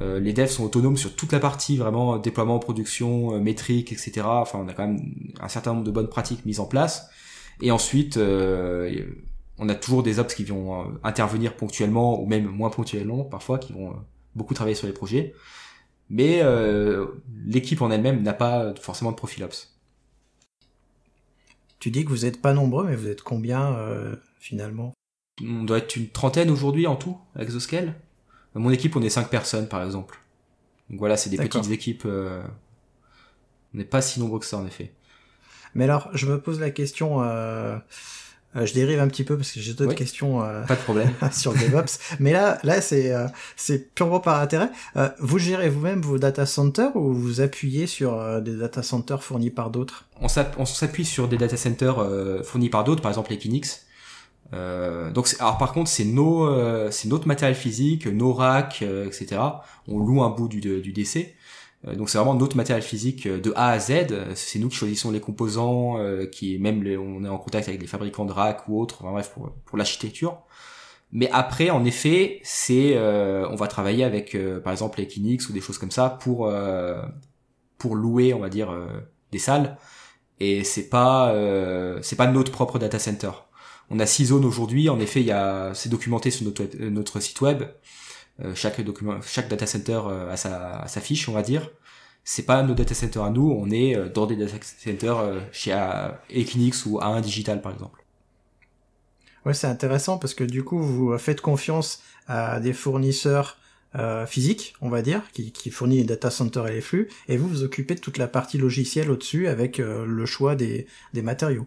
Euh, 0.01 0.21
les 0.21 0.33
devs 0.33 0.49
sont 0.49 0.65
autonomes 0.65 0.97
sur 0.97 1.15
toute 1.15 1.33
la 1.33 1.41
partie 1.41 1.77
vraiment 1.77 2.17
déploiement 2.19 2.57
en 2.57 2.59
production, 2.59 3.35
euh, 3.35 3.39
métrique, 3.39 3.93
etc. 3.93 4.23
Enfin, 4.25 4.61
on 4.63 4.69
a 4.69 4.73
quand 4.73 4.87
même 4.87 5.15
un 5.41 5.49
certain 5.49 5.73
nombre 5.73 5.85
de 5.85 5.91
bonnes 5.91 6.09
pratiques 6.09 6.45
mises 6.47 6.61
en 6.61 6.67
place. 6.67 7.09
Et 7.61 7.71
ensuite, 7.71 8.17
euh, 8.17 9.05
on 9.59 9.69
a 9.69 9.75
toujours 9.75 10.03
des 10.03 10.19
ops 10.19 10.35
qui 10.35 10.45
vont 10.45 10.87
intervenir 11.05 11.55
ponctuellement 11.55 12.21
ou 12.23 12.27
même 12.27 12.47
moins 12.47 12.71
ponctuellement 12.71 13.25
parfois, 13.25 13.59
qui 13.59 13.73
vont 13.73 13.95
beaucoup 14.35 14.55
travailler 14.55 14.77
sur 14.77 14.87
les 14.87 14.93
projets 14.95 15.35
mais 16.11 16.41
euh, 16.43 17.07
l'équipe 17.47 17.81
en 17.81 17.91
elle-même 17.91 18.23
n'a 18.23 18.35
pas 18.35 18.75
forcément 18.75 19.13
de 19.13 19.17
profil 19.17 19.45
ops. 19.45 19.80
Tu 21.81 21.91
dis 21.91 22.05
que 22.05 22.11
vous 22.11 22.25
n'êtes 22.25 22.41
pas 22.41 22.53
nombreux, 22.53 22.87
mais 22.87 22.95
vous 22.95 23.09
êtes 23.09 23.23
combien 23.23 23.75
euh, 23.75 24.15
finalement? 24.39 24.93
On 25.43 25.65
doit 25.65 25.79
être 25.79 25.97
une 25.97 26.09
trentaine 26.09 26.51
aujourd'hui 26.51 26.87
en 26.87 26.97
tout, 26.97 27.19
avec 27.35 27.49
Exoscale. 27.49 27.95
mon 28.55 28.71
équipe, 28.71 28.95
on 28.97 29.03
est 29.03 29.09
cinq 29.11 29.31
personnes 29.31 29.67
par 29.67 29.83
exemple. 29.83 30.21
Donc 30.91 30.99
voilà, 30.99 31.17
c'est 31.17 31.31
des 31.31 31.39
petites 31.39 31.71
équipes. 31.71 32.03
Euh, 32.05 32.43
on 33.75 33.79
n'est 33.79 33.85
pas 33.85 34.03
si 34.03 34.21
nombreux 34.21 34.41
que 34.41 34.47
ça 34.47 34.59
en 34.59 34.67
effet. 34.67 34.93
Mais 35.75 35.85
alors, 35.85 36.11
je 36.13 36.27
me 36.27 36.39
pose 36.39 36.61
la 36.61 36.71
question. 36.71 37.23
Euh, 37.23 37.79
je 38.55 38.75
dérive 38.75 38.99
un 38.99 39.09
petit 39.09 39.23
peu 39.25 39.37
parce 39.37 39.53
que 39.53 39.61
j'ai 39.61 39.75
d'autres 39.75 39.95
questions 39.95 40.43
euh, 40.43 40.63
pas 40.65 40.75
de 40.75 40.81
problème 40.81 41.11
sur 41.33 41.53
le 41.53 41.59
DevOps. 41.59 41.99
Mais 42.19 42.33
là, 42.33 42.59
là, 42.65 42.81
c'est 42.81 43.13
euh, 43.13 43.27
c'est 43.57 43.95
purement 43.95 44.21
par 44.21 44.41
intérêt. 44.41 44.71
vous 45.19 45.39
gérez 45.39 45.69
vous-même 45.69 46.03
vos 46.03 46.19
data 46.19 46.47
centers 46.47 46.95
ou 46.97 47.13
vous 47.13 47.41
appuyez 47.41 47.87
sur 47.87 48.41
des 48.43 48.57
data 48.57 48.83
centers 48.83 49.23
fournis 49.23 49.51
par 49.51 49.71
d'autres? 49.71 50.07
On 50.21 50.29
s'appuie 50.29 51.05
sur 51.05 51.29
des 51.29 51.37
data 51.37 51.57
centers 51.57 52.05
fournis 52.45 52.69
par 52.69 52.85
d'autres, 52.85 53.03
par 53.03 53.11
exemple 53.11 53.33
Equinix. 53.33 53.87
donc, 54.53 55.35
alors 55.39 55.59
par 55.59 55.73
contre, 55.73 55.89
c'est 55.89 56.05
nos, 56.05 56.91
c'est 56.91 57.09
notre 57.09 57.29
matériel 57.29 57.57
physique, 57.57 58.07
nos 58.07 58.33
racks, 58.33 58.83
etc. 58.83 59.41
On 59.87 59.99
loue 59.99 60.23
un 60.23 60.31
bout 60.31 60.49
du, 60.49 60.61
du 60.61 60.93
DC. 60.93 61.35
Euh, 61.87 61.95
donc 61.95 62.11
c'est 62.11 62.19
vraiment 62.19 62.35
notre 62.35 62.57
matériel 62.57 62.83
physique 62.83 63.27
euh, 63.27 63.41
de 63.41 63.53
A 63.57 63.71
à 63.71 63.79
Z. 63.79 64.35
C'est 64.35 64.59
nous 64.59 64.69
qui 64.69 64.77
choisissons 64.77 65.11
les 65.11 65.21
composants, 65.21 65.99
euh, 65.99 66.27
qui 66.27 66.59
même 66.59 66.85
on 66.99 67.25
est 67.25 67.29
en 67.29 67.39
contact 67.39 67.69
avec 67.69 67.81
les 67.81 67.87
fabricants 67.87 68.25
de 68.25 68.33
racks 68.33 68.69
ou 68.69 68.81
autres. 68.81 68.99
Enfin, 69.03 69.13
bref, 69.13 69.31
pour, 69.31 69.53
pour 69.65 69.79
l'architecture. 69.79 70.39
Mais 71.13 71.29
après, 71.33 71.71
en 71.71 71.85
effet, 71.85 72.41
c'est 72.45 72.97
on 72.97 73.57
va 73.57 73.67
travailler 73.67 74.05
avec 74.05 74.37
par 74.63 74.73
exemple 74.73 75.01
Equinix 75.01 75.49
ou 75.49 75.53
des 75.53 75.61
choses 75.61 75.77
comme 75.77 75.91
ça 75.91 76.09
pour 76.09 76.49
pour 77.79 77.97
louer, 77.97 78.33
on 78.33 78.39
va 78.39 78.49
dire, 78.49 78.73
des 79.33 79.41
salles. 79.41 79.77
Et 80.39 80.63
c'est 80.63 80.89
pas 80.89 81.35
c'est 82.01 82.15
pas 82.15 82.29
notre 82.29 82.53
propre 82.53 82.79
data 82.79 83.01
center. 83.01 83.33
On 83.91 83.99
a 83.99 84.07
six 84.07 84.27
zones 84.27 84.45
aujourd'hui. 84.45 84.89
En 84.89 85.01
effet, 85.01 85.21
il 85.21 85.27
y 85.27 85.33
a 85.33 85.75
c'est 85.75 85.89
documenté 85.89 86.31
sur 86.31 86.45
notre 86.47 86.65
notre 86.89 87.19
site 87.19 87.41
web. 87.41 87.65
Euh, 88.45 88.55
chaque 88.55 88.81
document, 88.81 89.21
chaque 89.23 89.49
data 89.49 89.67
center 89.67 90.01
euh, 90.07 90.33
a 90.33 90.37
sa, 90.37 90.87
sa 90.87 91.01
fiche, 91.01 91.29
on 91.29 91.33
va 91.33 91.43
dire. 91.43 91.71
C'est 92.25 92.45
pas 92.45 92.63
nos 92.63 92.75
data 92.75 92.95
centers 92.95 93.23
à 93.23 93.31
nous, 93.31 93.51
on 93.51 93.71
est 93.71 93.97
euh, 93.97 94.09
dans 94.09 94.27
des 94.27 94.37
data 94.37 94.55
centers 94.63 95.41
chez 95.53 95.77
Equinix 96.31 96.87
ou 96.87 96.99
A1 96.99 97.21
Digital 97.21 97.63
par 97.63 97.73
exemple. 97.73 98.05
Ouais, 99.47 99.55
c'est 99.55 99.67
intéressant 99.67 100.19
parce 100.19 100.35
que 100.35 100.45
du 100.45 100.63
coup, 100.63 100.81
vous 100.83 101.17
faites 101.17 101.41
confiance 101.41 102.03
à 102.27 102.61
des 102.61 102.75
fournisseurs 102.75 103.57
euh, 103.95 104.27
physiques, 104.27 104.75
on 104.83 104.91
va 104.91 105.01
dire, 105.01 105.23
qui, 105.33 105.51
qui 105.51 105.71
fournit 105.71 105.97
les 105.97 106.05
data 106.05 106.31
centers 106.31 106.69
et 106.69 106.75
les 106.75 106.81
flux, 106.83 107.09
et 107.29 107.39
vous 107.39 107.49
vous 107.49 107.63
occupez 107.63 107.95
de 107.95 108.01
toute 108.01 108.19
la 108.19 108.29
partie 108.29 108.59
logicielle 108.59 109.11
au-dessus 109.11 109.49
avec 109.49 109.79
le 109.79 110.27
choix 110.27 110.55
des, 110.55 110.87
des 111.15 111.23
matériaux. 111.23 111.67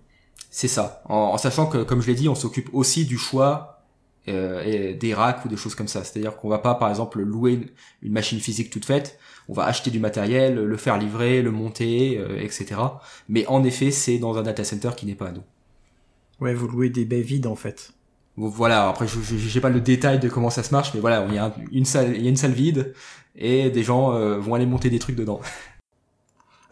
C'est 0.52 0.68
ça. 0.68 1.02
En, 1.06 1.16
en, 1.16 1.38
sachant 1.40 1.66
que, 1.66 1.80
comme 1.80 2.02
je 2.02 2.08
l'ai 2.08 2.16
dit, 2.16 2.30
on 2.30 2.36
s'occupe 2.36 2.70
aussi 2.74 3.06
du 3.06 3.18
choix 3.18 3.73
euh, 3.73 3.73
et 4.28 4.94
des 4.94 5.14
racks 5.14 5.44
ou 5.46 5.50
des 5.50 5.58
choses 5.58 5.76
comme 5.76 5.88
ça. 5.88 6.04
C'est-à-dire 6.04 6.38
qu'on 6.38 6.50
va 6.50 6.60
pas, 6.60 6.76
par 6.76 6.90
exemple, 6.90 7.22
louer 7.22 7.74
une, 8.02 8.12
machine 8.12 8.40
physique 8.40 8.70
toute 8.70 8.86
faite. 8.86 9.20
On 9.50 9.54
va 9.54 9.66
acheter 9.66 9.92
du 9.92 10.00
matériel, 10.00 10.56
le 10.56 10.78
faire 10.78 10.98
livrer, 10.98 11.42
le 11.42 11.52
monter, 11.52 12.18
euh, 12.18 12.40
etc. 12.42 12.76
Mais 13.28 13.46
en 13.48 13.64
effet, 13.64 13.92
c'est 13.92 14.18
dans 14.18 14.38
un 14.38 14.44
data 14.44 14.64
center 14.64 14.92
qui 14.96 15.06
n'est 15.06 15.16
pas 15.16 15.28
à 15.28 15.32
nous. 15.32 15.44
Ouais, 16.40 16.54
vous 16.54 16.68
louez 16.68 16.90
des 16.90 17.06
baies 17.06 17.22
vides 17.22 17.48
en 17.48 17.56
fait. 17.56 17.94
voilà, 18.36 18.90
après 18.90 19.08
je 19.08 19.20
j'ai 19.22 19.62
pas 19.62 19.70
le 19.70 19.82
détail 19.82 20.20
de 20.20 20.28
comment 20.30 20.50
ça 20.50 20.64
se 20.64 20.74
marche, 20.74 20.94
mais 20.94 21.00
voilà, 21.00 21.26
il 21.30 21.36
y 21.36 21.38
a 21.38 21.54
une 21.72 21.86
salle, 21.86 22.16
il 22.16 22.24
y 22.24 22.28
a 22.28 22.30
une 22.30 22.38
salle 22.38 22.54
vide 22.54 22.94
et 23.36 23.70
des 23.70 23.84
gens 23.84 24.14
euh, 24.14 24.40
vont 24.40 24.56
aller 24.56 24.66
monter 24.66 24.90
des 24.90 25.00
trucs 25.00 25.16
dedans. 25.16 25.42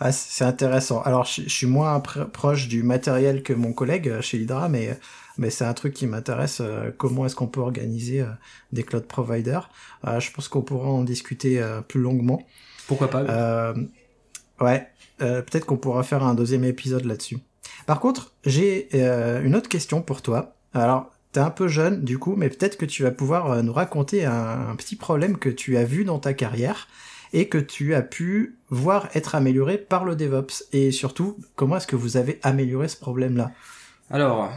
Ah, 0.04 0.12
c'est 0.12 0.44
intéressant. 0.44 1.02
Alors, 1.04 1.26
je, 1.26 1.48
suis 1.48 1.68
moins 1.68 2.00
proche 2.00 2.68
du 2.68 2.82
matériel 2.82 3.44
que 3.44 3.54
mon 3.54 3.72
collègue 3.72 4.10
euh, 4.10 4.22
chez 4.22 4.40
Hydra, 4.40 4.68
mais 4.68 5.00
mais 5.38 5.50
c'est 5.50 5.64
un 5.64 5.74
truc 5.74 5.94
qui 5.94 6.08
m'intéresse. 6.08 6.60
Euh, 6.60 6.92
comment 6.98 7.26
est-ce 7.26 7.36
qu'on 7.36 7.48
peut 7.48 7.62
organiser 7.62 8.26
des 8.74 8.84
cloud 8.84 9.06
providers 9.06 9.70
Je 10.04 10.32
pense 10.32 10.48
qu'on 10.48 10.62
pourra 10.62 10.90
en 10.90 11.04
discuter 11.04 11.64
plus 11.88 12.02
longuement. 12.02 12.44
Pourquoi 12.88 13.10
pas 13.10 13.74
Ouais, 14.60 14.88
peut-être 15.18 15.66
qu'on 15.66 15.78
pourra 15.78 16.04
faire 16.04 16.24
un 16.24 16.36
deuxième 16.36 16.66
épisode 16.66 17.06
là-dessus. 17.06 17.38
Par 17.86 18.00
contre, 18.00 18.34
j'ai 18.46 18.90
une 19.44 19.56
autre 19.56 19.70
question 19.70 20.02
pour 20.02 20.22
toi. 20.22 20.56
Alors, 20.74 21.12
t'es 21.32 21.40
un 21.40 21.50
peu 21.50 21.68
jeune 21.68 22.04
du 22.04 22.18
coup, 22.18 22.36
mais 22.36 22.50
peut-être 22.50 22.78
que 22.78 22.86
tu 22.86 23.04
vas 23.04 23.12
pouvoir 23.12 23.52
euh, 23.52 23.62
nous 23.62 23.74
raconter 23.74 24.26
un, 24.26 24.76
petit 24.78 24.96
problème 24.96 25.38
que 25.38 25.50
tu 25.50 25.78
as 25.78 25.84
vu 25.84 26.04
dans 26.04 26.20
ta 26.20 26.34
carrière 26.34 26.88
et 27.34 27.48
que 27.48 27.58
tu 27.58 27.94
as 27.96 28.02
pu 28.02 28.58
voir 28.70 29.10
être 29.16 29.36
amélioré 29.36 29.78
par 29.78 30.06
le 30.06 30.16
DevOps. 30.16 30.64
Et 30.74 30.92
surtout, 30.92 31.38
comment 31.56 31.78
est-ce 31.78 31.88
que 31.88 31.96
vous 31.96 32.18
avez 32.18 32.40
amélioré 32.44 32.88
ce 32.88 32.98
problème-là? 32.98 33.52
Alors, 34.10 34.52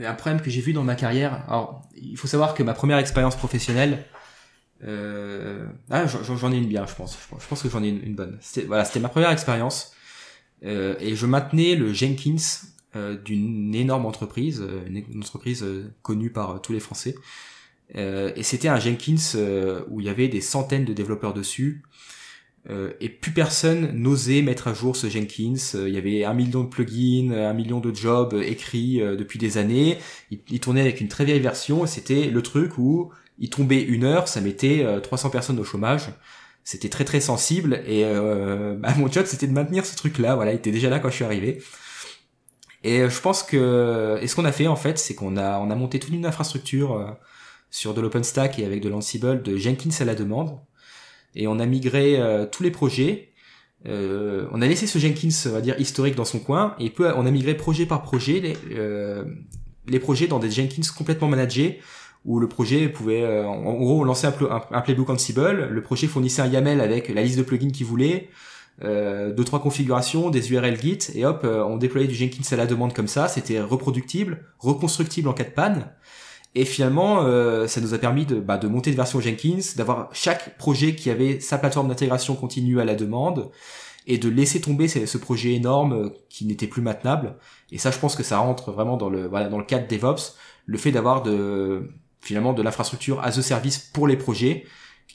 un 0.00 0.14
problème 0.14 0.40
que 0.40 0.50
j'ai 0.50 0.60
vu 0.60 0.72
dans 0.72 0.84
ma 0.84 0.94
carrière. 0.94 1.44
Alors, 1.48 1.82
il 1.96 2.16
faut 2.16 2.28
savoir 2.28 2.54
que 2.54 2.62
ma 2.62 2.74
première 2.74 2.98
expérience 2.98 3.36
professionnelle, 3.36 4.04
euh... 4.84 5.66
ah, 5.90 6.06
j'en 6.06 6.52
ai 6.52 6.56
une 6.56 6.68
bien, 6.68 6.86
je 6.86 6.94
pense. 6.94 7.18
Je 7.38 7.46
pense 7.46 7.62
que 7.62 7.68
j'en 7.68 7.82
ai 7.82 7.88
une, 7.88 8.14
bonne. 8.14 8.38
Voilà, 8.66 8.84
c'était 8.84 9.00
ma 9.00 9.08
première 9.08 9.30
expérience 9.30 9.94
euh, 10.64 10.94
et 11.00 11.16
je 11.16 11.26
maintenais 11.26 11.74
le 11.74 11.92
Jenkins 11.92 12.36
euh, 12.94 13.16
d'une 13.16 13.74
énorme 13.74 14.06
entreprise, 14.06 14.60
euh, 14.60 14.84
une 14.86 15.18
entreprise 15.18 15.64
connue 16.02 16.30
par 16.30 16.60
tous 16.60 16.72
les 16.72 16.80
Français. 16.80 17.14
Et 17.94 18.42
c'était 18.42 18.68
un 18.68 18.78
Jenkins 18.78 19.38
où 19.90 20.00
il 20.00 20.06
y 20.06 20.08
avait 20.08 20.28
des 20.28 20.40
centaines 20.40 20.84
de 20.84 20.92
développeurs 20.92 21.34
dessus. 21.34 21.82
et 22.68 23.08
plus 23.08 23.32
personne 23.32 23.92
n'osait 23.92 24.40
mettre 24.40 24.68
à 24.68 24.74
jour 24.74 24.96
ce 24.96 25.08
Jenkins. 25.08 25.56
il 25.74 25.90
y 25.90 25.98
avait 25.98 26.24
un 26.24 26.32
million 26.32 26.64
de 26.64 26.68
plugins, 26.68 27.32
un 27.32 27.52
million 27.52 27.80
de 27.80 27.94
jobs 27.94 28.34
écrits 28.42 28.98
depuis 28.98 29.38
des 29.38 29.58
années. 29.58 29.98
Il, 30.30 30.60
tournait 30.60 30.80
avec 30.80 31.00
une 31.02 31.08
très 31.08 31.26
vieille 31.26 31.40
version. 31.40 31.86
C'était 31.86 32.30
le 32.30 32.42
truc 32.42 32.78
où 32.78 33.10
il 33.38 33.50
tombait 33.50 33.82
une 33.82 34.04
heure, 34.04 34.26
ça 34.26 34.40
mettait 34.40 34.86
300 35.02 35.28
personnes 35.28 35.58
au 35.58 35.64
chômage. 35.64 36.08
C'était 36.64 36.88
très 36.88 37.04
très 37.04 37.20
sensible 37.20 37.82
et 37.86 38.04
bah, 38.78 38.94
mon 38.96 39.10
job 39.12 39.26
c'était 39.26 39.48
de 39.48 39.52
maintenir 39.52 39.84
ce 39.84 39.96
truc-là. 39.96 40.34
Voilà, 40.34 40.52
il 40.52 40.56
était 40.56 40.72
déjà 40.72 40.88
là 40.88 40.98
quand 40.98 41.10
je 41.10 41.16
suis 41.16 41.24
arrivé. 41.24 41.60
Et 42.84 43.00
euh, 43.00 43.10
je 43.10 43.20
pense 43.20 43.42
que 43.42 44.18
et 44.20 44.26
ce 44.26 44.34
qu'on 44.34 44.44
a 44.44 44.52
fait 44.52 44.66
en 44.66 44.76
fait, 44.76 44.98
c'est 44.98 45.14
qu'on 45.14 45.36
a 45.36 45.58
on 45.58 45.70
a 45.70 45.74
monté 45.74 45.98
toute 45.98 46.12
une 46.12 46.26
infrastructure 46.26 46.96
euh, 46.96 47.06
sur 47.72 47.92
de 47.92 48.00
l'OpenStack 48.00 48.60
et 48.60 48.64
avec 48.64 48.80
de 48.80 48.88
l'Ansible, 48.88 49.42
de 49.42 49.56
Jenkins 49.56 49.90
à 49.98 50.04
la 50.04 50.14
demande, 50.14 50.60
et 51.34 51.48
on 51.48 51.58
a 51.58 51.66
migré 51.66 52.20
euh, 52.20 52.46
tous 52.46 52.62
les 52.62 52.70
projets. 52.70 53.32
on 53.84 54.62
a 54.62 54.66
laissé 54.68 54.86
ce 54.86 55.00
Jenkins, 55.00 55.30
on 55.46 55.52
va 55.52 55.60
dire 55.60 55.80
historique 55.80 56.14
dans 56.14 56.24
son 56.24 56.38
coin, 56.38 56.76
et 56.78 56.92
on 57.00 57.26
a 57.26 57.30
migré 57.32 57.56
projet 57.56 57.86
par 57.86 58.02
projet 58.02 58.38
les, 58.38 58.56
les 59.88 59.98
projets 59.98 60.28
dans 60.28 60.38
des 60.38 60.52
Jenkins 60.52 60.88
complètement 60.96 61.26
managés 61.26 61.80
où 62.24 62.38
le 62.38 62.46
projet 62.46 62.88
pouvait, 62.88 63.26
en 63.44 63.74
gros, 63.74 64.02
on 64.02 64.04
lançait 64.04 64.28
un, 64.28 64.62
un, 64.70 64.80
playbook 64.80 65.10
Ansible, 65.10 65.66
le 65.68 65.82
projet 65.82 66.06
fournissait 66.06 66.42
un 66.42 66.46
YAML 66.46 66.80
avec 66.80 67.08
la 67.08 67.20
liste 67.24 67.36
de 67.36 67.42
plugins 67.42 67.72
qu'il 67.72 67.86
voulait, 67.86 68.28
euh, 68.84 69.32
deux 69.32 69.44
trois 69.44 69.60
configurations, 69.60 70.30
des 70.30 70.50
URL 70.52 70.80
Git 70.80 71.10
et 71.14 71.24
hop, 71.24 71.42
euh, 71.44 71.62
on 71.62 71.76
déployait 71.76 72.08
du 72.08 72.14
Jenkins 72.14 72.42
à 72.50 72.56
la 72.56 72.66
demande 72.66 72.94
comme 72.94 73.08
ça. 73.08 73.28
C'était 73.28 73.60
reproductible, 73.60 74.44
reconstructible 74.58 75.28
en 75.28 75.34
cas 75.34 75.44
de 75.44 75.50
panne. 75.50 75.92
Et 76.54 76.64
finalement, 76.64 77.22
euh, 77.22 77.66
ça 77.66 77.80
nous 77.80 77.94
a 77.94 77.98
permis 77.98 78.26
de, 78.26 78.38
bah, 78.38 78.58
de 78.58 78.68
monter 78.68 78.90
de 78.90 78.96
version 78.96 79.20
Jenkins, 79.20 79.60
d'avoir 79.76 80.10
chaque 80.12 80.58
projet 80.58 80.94
qui 80.94 81.10
avait 81.10 81.40
sa 81.40 81.58
plateforme 81.58 81.88
d'intégration 81.88 82.34
continue 82.34 82.80
à 82.80 82.84
la 82.84 82.94
demande, 82.94 83.50
et 84.06 84.18
de 84.18 84.28
laisser 84.28 84.60
tomber 84.60 84.88
ce, 84.88 85.18
projet 85.18 85.54
énorme 85.54 85.92
euh, 85.92 86.08
qui 86.28 86.44
n'était 86.44 86.66
plus 86.66 86.82
maintenable. 86.82 87.36
Et 87.70 87.78
ça, 87.78 87.90
je 87.90 87.98
pense 87.98 88.16
que 88.16 88.22
ça 88.22 88.38
rentre 88.38 88.72
vraiment 88.72 88.96
dans 88.96 89.08
le 89.08 89.28
voilà 89.28 89.48
dans 89.48 89.58
le 89.58 89.64
cadre 89.64 89.86
DevOps, 89.86 90.36
le 90.66 90.78
fait 90.78 90.90
d'avoir 90.90 91.22
de 91.22 91.88
finalement 92.20 92.52
de 92.52 92.62
l'infrastructure 92.62 93.20
as 93.20 93.38
a 93.38 93.42
service 93.42 93.78
pour 93.78 94.06
les 94.06 94.16
projets 94.16 94.64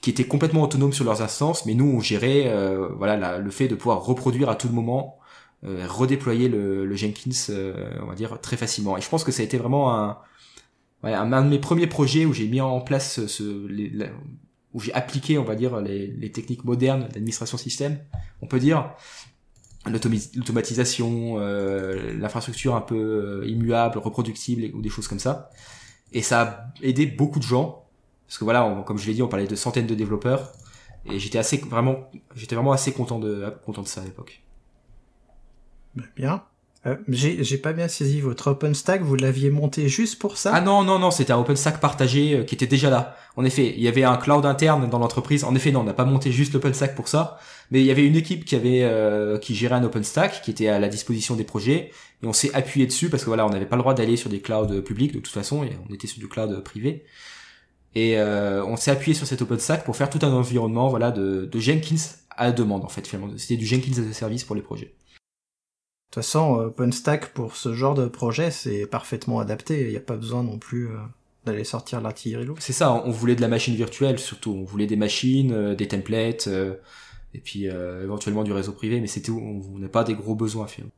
qui 0.01 0.09
étaient 0.09 0.25
complètement 0.27 0.63
autonomes 0.63 0.93
sur 0.93 1.05
leurs 1.05 1.21
instances, 1.21 1.65
mais 1.65 1.73
nous 1.73 1.85
on 1.85 1.99
gérait 1.99 2.47
euh, 2.47 2.89
voilà 2.97 3.39
le 3.39 3.51
fait 3.51 3.67
de 3.67 3.75
pouvoir 3.75 4.03
reproduire 4.03 4.49
à 4.49 4.55
tout 4.55 4.69
moment, 4.69 5.17
euh, 5.63 5.85
redéployer 5.87 6.49
le, 6.49 6.95
Jenkins, 6.95 7.31
euh, 7.49 7.89
on 8.03 8.05
va 8.05 8.15
dire 8.15 8.39
très 8.41 8.57
facilement. 8.57 8.97
Et 8.97 9.01
je 9.01 9.09
pense 9.09 9.23
que 9.23 9.31
ça 9.31 9.41
a 9.41 9.45
été 9.45 9.57
vraiment 9.57 9.95
un, 9.95 10.17
un, 11.03 11.43
de 11.43 11.49
mes 11.49 11.59
premiers 11.59 11.87
projets 11.87 12.25
où 12.25 12.33
j'ai 12.33 12.47
mis 12.47 12.61
en 12.61 12.81
place 12.81 13.25
ce, 13.25 13.67
les, 13.67 13.91
où 14.73 14.79
j'ai 14.79 14.93
appliqué, 14.93 15.37
on 15.37 15.43
va 15.43 15.55
dire, 15.55 15.79
les, 15.81 16.07
les 16.07 16.31
techniques 16.31 16.63
modernes 16.63 17.07
d'administration 17.07 17.57
système, 17.57 17.99
on 18.41 18.47
peut 18.47 18.59
dire 18.59 18.91
l'automatisation, 19.85 21.37
l'infrastructure 21.39 22.75
un 22.75 22.81
peu 22.81 23.45
immuable, 23.47 23.99
reproductible 23.99 24.75
ou 24.75 24.81
des 24.81 24.89
choses 24.89 25.07
comme 25.07 25.19
ça. 25.19 25.49
Et 26.11 26.21
ça 26.21 26.41
a 26.41 26.73
aidé 26.81 27.05
beaucoup 27.05 27.39
de 27.39 27.43
gens 27.43 27.87
parce 28.27 28.37
que 28.37 28.43
voilà, 28.43 28.83
comme 28.85 28.97
je 28.97 29.07
l'ai 29.07 29.13
dit, 29.13 29.23
on 29.23 29.29
parlait 29.29 29.47
de 29.47 29.55
centaines 29.55 29.87
de 29.87 29.95
développeurs 29.95 30.51
et 31.05 31.17
j'étais 31.17 31.37
assez 31.37 31.57
vraiment, 31.57 32.11
j'étais 32.35 32.55
vraiment 32.55 32.73
assez 32.73 32.91
content 32.91 33.19
de 33.19 33.53
content 33.65 33.81
de 33.81 33.87
ça 33.87 34.01
à 34.01 34.03
l'époque. 34.03 34.43
Bah, 35.95 36.03
bien. 36.15 36.43
Euh, 36.87 36.95
j'ai 37.07 37.57
pas 37.57 37.73
bien 37.73 37.87
saisi 37.87 38.21
votre 38.21 38.51
OpenStack, 38.51 39.01
vous 39.01 39.15
l'aviez 39.15 39.49
monté 39.49 39.89
juste 39.89 40.19
pour 40.19 40.37
ça? 40.37 40.51
Ah 40.53 40.61
non, 40.61 40.83
non, 40.83 40.99
non, 40.99 41.11
c'était 41.11 41.33
un 41.33 41.39
OpenStack 41.39 41.79
partagé 41.79 42.35
euh, 42.35 42.43
qui 42.43 42.55
était 42.55 42.67
déjà 42.67 42.89
là. 42.89 43.17
En 43.35 43.43
effet, 43.43 43.73
il 43.75 43.83
y 43.83 43.87
avait 43.87 44.03
un 44.03 44.17
cloud 44.17 44.45
interne 44.45 44.89
dans 44.89 44.99
l'entreprise. 44.99 45.43
En 45.43 45.53
effet, 45.53 45.71
non, 45.71 45.81
on 45.81 45.83
n'a 45.83 45.93
pas 45.93 46.05
monté 46.05 46.31
juste 46.31 46.53
l'OpenStack 46.53 46.95
pour 46.95 47.07
ça, 47.07 47.39
mais 47.71 47.81
il 47.81 47.85
y 47.85 47.91
avait 47.91 48.05
une 48.05 48.15
équipe 48.15 48.45
qui 48.45 48.55
avait 48.55 48.83
euh, 48.83 49.37
qui 49.37 49.53
gérait 49.53 49.75
un 49.75 49.83
OpenStack 49.83 50.41
qui 50.41 50.51
était 50.51 50.69
à 50.69 50.79
la 50.79 50.87
disposition 50.87 51.35
des 51.35 51.43
projets 51.43 51.91
et 52.23 52.25
on 52.25 52.33
s'est 52.33 52.53
appuyé 52.53 52.87
dessus 52.87 53.09
parce 53.09 53.23
que 53.23 53.29
voilà, 53.29 53.45
on 53.45 53.49
n'avait 53.49 53.65
pas 53.65 53.75
le 53.75 53.81
droit 53.81 53.93
d'aller 53.93 54.17
sur 54.17 54.29
des 54.29 54.39
clouds 54.39 54.81
publics 54.81 55.13
de 55.13 55.19
toute 55.19 55.33
façon, 55.33 55.63
et 55.63 55.77
on 55.89 55.93
était 55.93 56.07
sur 56.07 56.19
du 56.19 56.27
cloud 56.27 56.63
privé. 56.63 57.03
Et 57.95 58.19
euh, 58.19 58.63
on 58.65 58.75
s'est 58.75 58.91
appuyé 58.91 59.15
sur 59.15 59.25
cet 59.25 59.41
OpenStack 59.41 59.83
pour 59.83 59.95
faire 59.95 60.09
tout 60.09 60.19
un 60.21 60.31
environnement 60.31 60.87
voilà, 60.87 61.11
de, 61.11 61.49
Jenkins 61.59 61.95
à 62.29 62.51
demande, 62.51 62.83
en 62.83 62.89
fait, 62.89 63.07
finalement. 63.07 63.33
C'était 63.37 63.57
du 63.57 63.65
Jenkins 63.65 64.03
as 64.03 64.09
a 64.09 64.13
service 64.13 64.43
pour 64.43 64.55
les 64.55 64.61
projets. 64.61 64.93
De 66.09 66.13
toute 66.13 66.23
façon, 66.23 66.53
OpenStack, 66.53 67.33
pour 67.33 67.55
ce 67.55 67.73
genre 67.73 67.93
de 67.93 68.07
projet, 68.07 68.49
c'est 68.49 68.85
parfaitement 68.85 69.39
adapté. 69.39 69.81
Il 69.81 69.89
n'y 69.89 69.97
a 69.97 70.01
pas 70.01 70.15
besoin 70.15 70.41
non 70.41 70.57
plus 70.57 70.87
euh, 70.87 70.97
d'aller 71.45 71.63
sortir 71.63 72.01
l'artillerie 72.01 72.45
lourde. 72.45 72.61
C'est 72.61 72.73
ça, 72.73 72.93
on 72.93 73.11
voulait 73.11 73.35
de 73.35 73.41
la 73.41 73.49
machine 73.49 73.75
virtuelle, 73.75 74.17
surtout. 74.17 74.51
On 74.51 74.63
voulait 74.63 74.87
des 74.87 74.95
machines, 74.95 75.51
euh, 75.51 75.75
des 75.75 75.87
templates, 75.87 76.47
et 77.33 77.39
puis 77.39 77.65
éventuellement 77.65 78.43
du 78.43 78.53
réseau 78.53 78.71
privé, 78.71 79.01
mais 79.01 79.07
c'était 79.07 79.31
où 79.31 79.39
on 79.39 79.77
n'a 79.79 79.89
pas 79.89 80.03
des 80.03 80.15
gros 80.15 80.33
besoins, 80.33 80.67
finalement. 80.67 80.93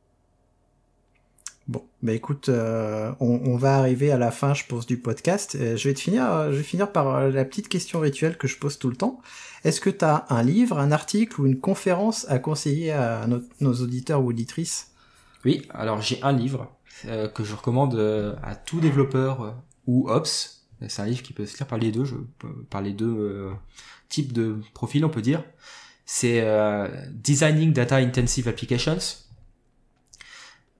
Bon, 1.70 1.84
bah 2.02 2.12
écoute, 2.14 2.48
euh, 2.48 3.12
on, 3.20 3.56
va 3.56 3.76
arriver 3.76 4.10
à 4.10 4.18
la 4.18 4.32
fin, 4.32 4.54
je 4.54 4.64
pense, 4.66 4.86
du 4.86 4.96
podcast. 4.98 5.54
Euh, 5.54 5.76
je 5.76 5.88
vais 5.88 5.94
te 5.94 6.00
finir, 6.00 6.50
je 6.50 6.56
vais 6.56 6.64
finir 6.64 6.90
par 6.90 7.14
euh, 7.14 7.30
la 7.30 7.44
petite 7.44 7.68
question 7.68 8.00
rituelle 8.00 8.36
que 8.36 8.48
je 8.48 8.58
pose 8.58 8.76
tout 8.76 8.90
le 8.90 8.96
temps. 8.96 9.20
Est-ce 9.62 9.80
que 9.80 9.88
tu 9.88 10.04
as 10.04 10.26
un 10.30 10.42
livre, 10.42 10.80
un 10.80 10.90
article 10.90 11.40
ou 11.40 11.46
une 11.46 11.60
conférence 11.60 12.26
à 12.28 12.40
conseiller 12.40 12.90
à 12.90 13.28
nos, 13.60 13.72
auditeurs 13.72 14.20
ou 14.20 14.30
auditrices? 14.30 14.89
Oui, 15.44 15.66
alors 15.70 16.00
j'ai 16.02 16.22
un 16.22 16.32
livre 16.32 16.70
que 17.34 17.44
je 17.44 17.54
recommande 17.54 17.96
à 18.42 18.54
tout 18.54 18.80
développeur 18.80 19.56
ou 19.86 20.10
ops. 20.10 20.66
C'est 20.88 21.02
un 21.02 21.06
livre 21.06 21.22
qui 21.22 21.32
peut 21.32 21.46
se 21.46 21.56
lire 21.56 21.66
par 21.66 21.78
les 21.78 21.92
deux, 21.92 22.04
par 22.68 22.82
les 22.82 22.92
deux 22.92 23.50
types 24.08 24.32
de 24.32 24.58
profils, 24.74 25.04
on 25.04 25.08
peut 25.08 25.22
dire. 25.22 25.42
C'est 26.04 26.44
Designing 27.10 27.72
Data 27.72 27.96
Intensive 27.96 28.48
Applications 28.48 28.98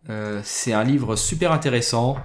euh, 0.08 0.40
c'est 0.44 0.72
un 0.72 0.84
livre 0.84 1.14
super 1.16 1.52
intéressant 1.52 2.16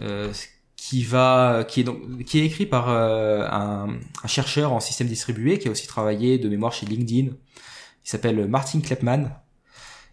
euh, 0.00 0.32
qui 0.76 1.02
va, 1.02 1.64
qui 1.66 1.80
est 1.80 2.44
écrit 2.44 2.66
par 2.66 2.90
euh, 2.90 3.46
un, 3.50 3.98
un, 4.22 4.28
chercheur 4.28 4.72
en 4.72 4.80
système 4.80 5.08
distribué 5.08 5.58
qui 5.58 5.68
a 5.68 5.70
aussi 5.70 5.86
travaillé 5.86 6.38
de 6.38 6.48
mémoire 6.48 6.72
chez 6.72 6.86
LinkedIn. 6.86 7.30
Il 7.30 8.08
s'appelle 8.08 8.46
Martin 8.46 8.80
Klepman. 8.80 9.30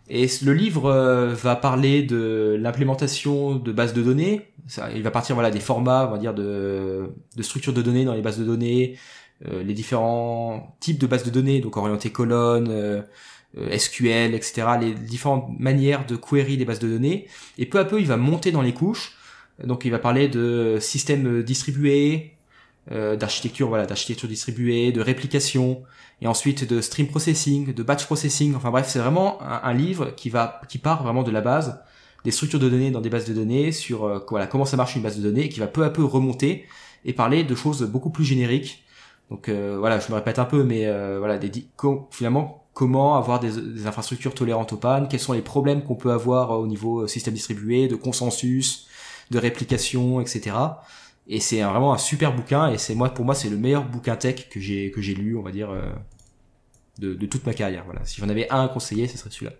Et 0.09 0.27
le 0.43 0.53
livre 0.53 0.91
va 1.33 1.55
parler 1.55 2.03
de 2.03 2.57
l'implémentation 2.59 3.55
de 3.55 3.71
bases 3.71 3.93
de 3.93 4.03
données. 4.03 4.41
il 4.93 5.01
va 5.01 5.11
partir 5.11 5.35
voilà 5.35 5.49
des 5.49 5.61
formats, 5.61 6.07
on 6.07 6.11
va 6.11 6.17
dire 6.17 6.33
de, 6.33 7.09
structures 7.39 7.73
de 7.73 7.81
données 7.81 8.03
dans 8.03 8.13
les 8.13 8.21
bases 8.21 8.37
de 8.37 8.43
données, 8.43 8.97
les 9.49 9.73
différents 9.73 10.75
types 10.81 10.99
de 10.99 11.07
bases 11.07 11.23
de 11.23 11.29
données, 11.29 11.61
donc 11.61 11.77
orientées 11.77 12.11
colonnes, 12.11 13.01
euh, 13.57 13.77
SQL, 13.77 14.33
etc., 14.33 14.63
les 14.81 14.93
différentes 14.93 15.47
manières 15.59 16.05
de 16.05 16.15
query 16.15 16.57
des 16.57 16.65
bases 16.65 16.79
de 16.79 16.87
données. 16.87 17.27
Et 17.57 17.65
peu 17.67 17.79
à 17.79 17.85
peu, 17.85 17.99
il 17.99 18.07
va 18.07 18.17
monter 18.17 18.51
dans 18.51 18.61
les 18.61 18.73
couches. 18.73 19.13
Donc, 19.63 19.85
il 19.85 19.91
va 19.91 19.99
parler 19.99 20.27
de 20.27 20.77
systèmes 20.79 21.43
distribués, 21.43 22.33
euh, 22.91 23.15
d'architecture, 23.15 23.69
voilà, 23.69 23.85
d'architecture 23.85 24.27
distribuée, 24.27 24.91
de 24.91 24.99
réplication, 24.99 25.83
et 26.21 26.27
ensuite 26.27 26.67
de 26.67 26.81
stream 26.81 27.07
processing, 27.07 27.73
de 27.73 27.83
batch 27.83 28.05
processing. 28.05 28.55
Enfin 28.55 28.71
bref, 28.71 28.87
c'est 28.89 28.99
vraiment 28.99 29.41
un, 29.41 29.73
livre 29.73 30.11
qui 30.15 30.29
va, 30.29 30.61
qui 30.67 30.79
part 30.79 31.03
vraiment 31.03 31.23
de 31.23 31.31
la 31.31 31.39
base 31.39 31.81
des 32.25 32.31
structures 32.31 32.59
de 32.59 32.69
données 32.69 32.91
dans 32.91 33.01
des 33.01 33.09
bases 33.09 33.25
de 33.25 33.33
données, 33.33 33.71
sur 33.71 34.23
voilà 34.29 34.47
comment 34.47 34.65
ça 34.65 34.77
marche 34.77 34.95
une 34.95 35.01
base 35.01 35.17
de 35.17 35.23
données, 35.23 35.49
qui 35.49 35.59
va 35.59 35.67
peu 35.67 35.83
à 35.83 35.89
peu 35.89 36.03
remonter 36.03 36.65
et 37.05 37.13
parler 37.13 37.43
de 37.43 37.55
choses 37.55 37.83
beaucoup 37.83 38.09
plus 38.09 38.25
génériques. 38.25 38.83
Donc 39.29 39.49
voilà, 39.49 39.99
je 39.99 40.09
me 40.09 40.15
répète 40.15 40.39
un 40.39 40.45
peu, 40.45 40.63
mais 40.63 40.85
voilà, 41.17 41.37
des, 41.37 41.51
finalement 42.11 42.65
comment 42.73 43.15
avoir 43.15 43.39
des, 43.39 43.51
des, 43.61 43.87
infrastructures 43.87 44.33
tolérantes 44.33 44.73
aux 44.73 44.77
pannes, 44.77 45.07
quels 45.09 45.19
sont 45.19 45.33
les 45.33 45.41
problèmes 45.41 45.83
qu'on 45.83 45.95
peut 45.95 46.11
avoir 46.11 46.51
au 46.51 46.67
niveau 46.67 47.07
système 47.07 47.33
distribué, 47.33 47.87
de 47.87 47.95
consensus, 47.95 48.87
de 49.31 49.39
réplication, 49.39 50.21
etc. 50.21 50.55
Et 51.27 51.39
c'est 51.39 51.61
vraiment 51.61 51.93
un 51.93 51.97
super 51.97 52.35
bouquin 52.35 52.69
et 52.71 52.77
c'est 52.77 52.95
moi 52.95 53.09
pour 53.13 53.23
moi 53.23 53.33
c'est 53.33 53.49
le 53.49 53.57
meilleur 53.57 53.85
bouquin 53.85 54.15
tech 54.15 54.49
que 54.49 54.59
j'ai 54.59 54.91
que 54.91 55.01
j'ai 55.01 55.15
lu 55.15 55.37
on 55.37 55.41
va 55.41 55.51
dire 55.51 55.69
euh, 55.71 55.89
de, 56.99 57.13
de, 57.13 57.25
toute 57.25 57.45
ma 57.45 57.53
carrière. 57.53 57.85
Voilà, 57.85 58.03
si 58.05 58.19
j'en 58.19 58.29
avais 58.29 58.49
un 58.49 58.65
à 58.65 58.67
conseiller, 58.67 59.07
ce 59.07 59.17
serait 59.17 59.29
celui-là. 59.29 59.53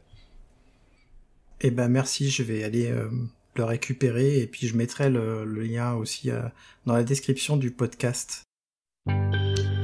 Eh 1.62 1.72
ben 1.72 1.88
merci, 1.88 2.30
je 2.30 2.44
vais 2.44 2.64
aller 2.64 2.88
euh, 2.88 3.10
le 3.56 3.64
récupérer 3.64 4.40
et 4.40 4.48
puis 4.48 4.68
je 4.68 4.76
mettrai 4.76 5.10
le, 5.10 5.46
le 5.46 5.64
lien 5.64 5.94
aussi 5.94 6.30
euh, 6.30 6.42
dans 6.86 6.94
la 6.94 7.04
description 7.04 7.56
du 7.56 7.72
podcast. 7.72 8.44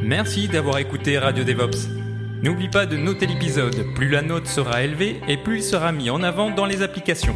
Merci 0.03 0.47
d'avoir 0.49 0.79
écouté 0.79 1.17
Radio 1.17 1.43
DevOps. 1.43 1.87
N'oublie 2.43 2.69
pas 2.69 2.85
de 2.85 2.97
noter 2.97 3.27
l'épisode, 3.27 3.93
plus 3.95 4.09
la 4.09 4.21
note 4.21 4.47
sera 4.47 4.83
élevée 4.83 5.19
et 5.27 5.37
plus 5.37 5.57
il 5.57 5.63
sera 5.63 5.91
mis 5.91 6.09
en 6.09 6.23
avant 6.23 6.51
dans 6.51 6.65
les 6.65 6.81
applications. 6.81 7.35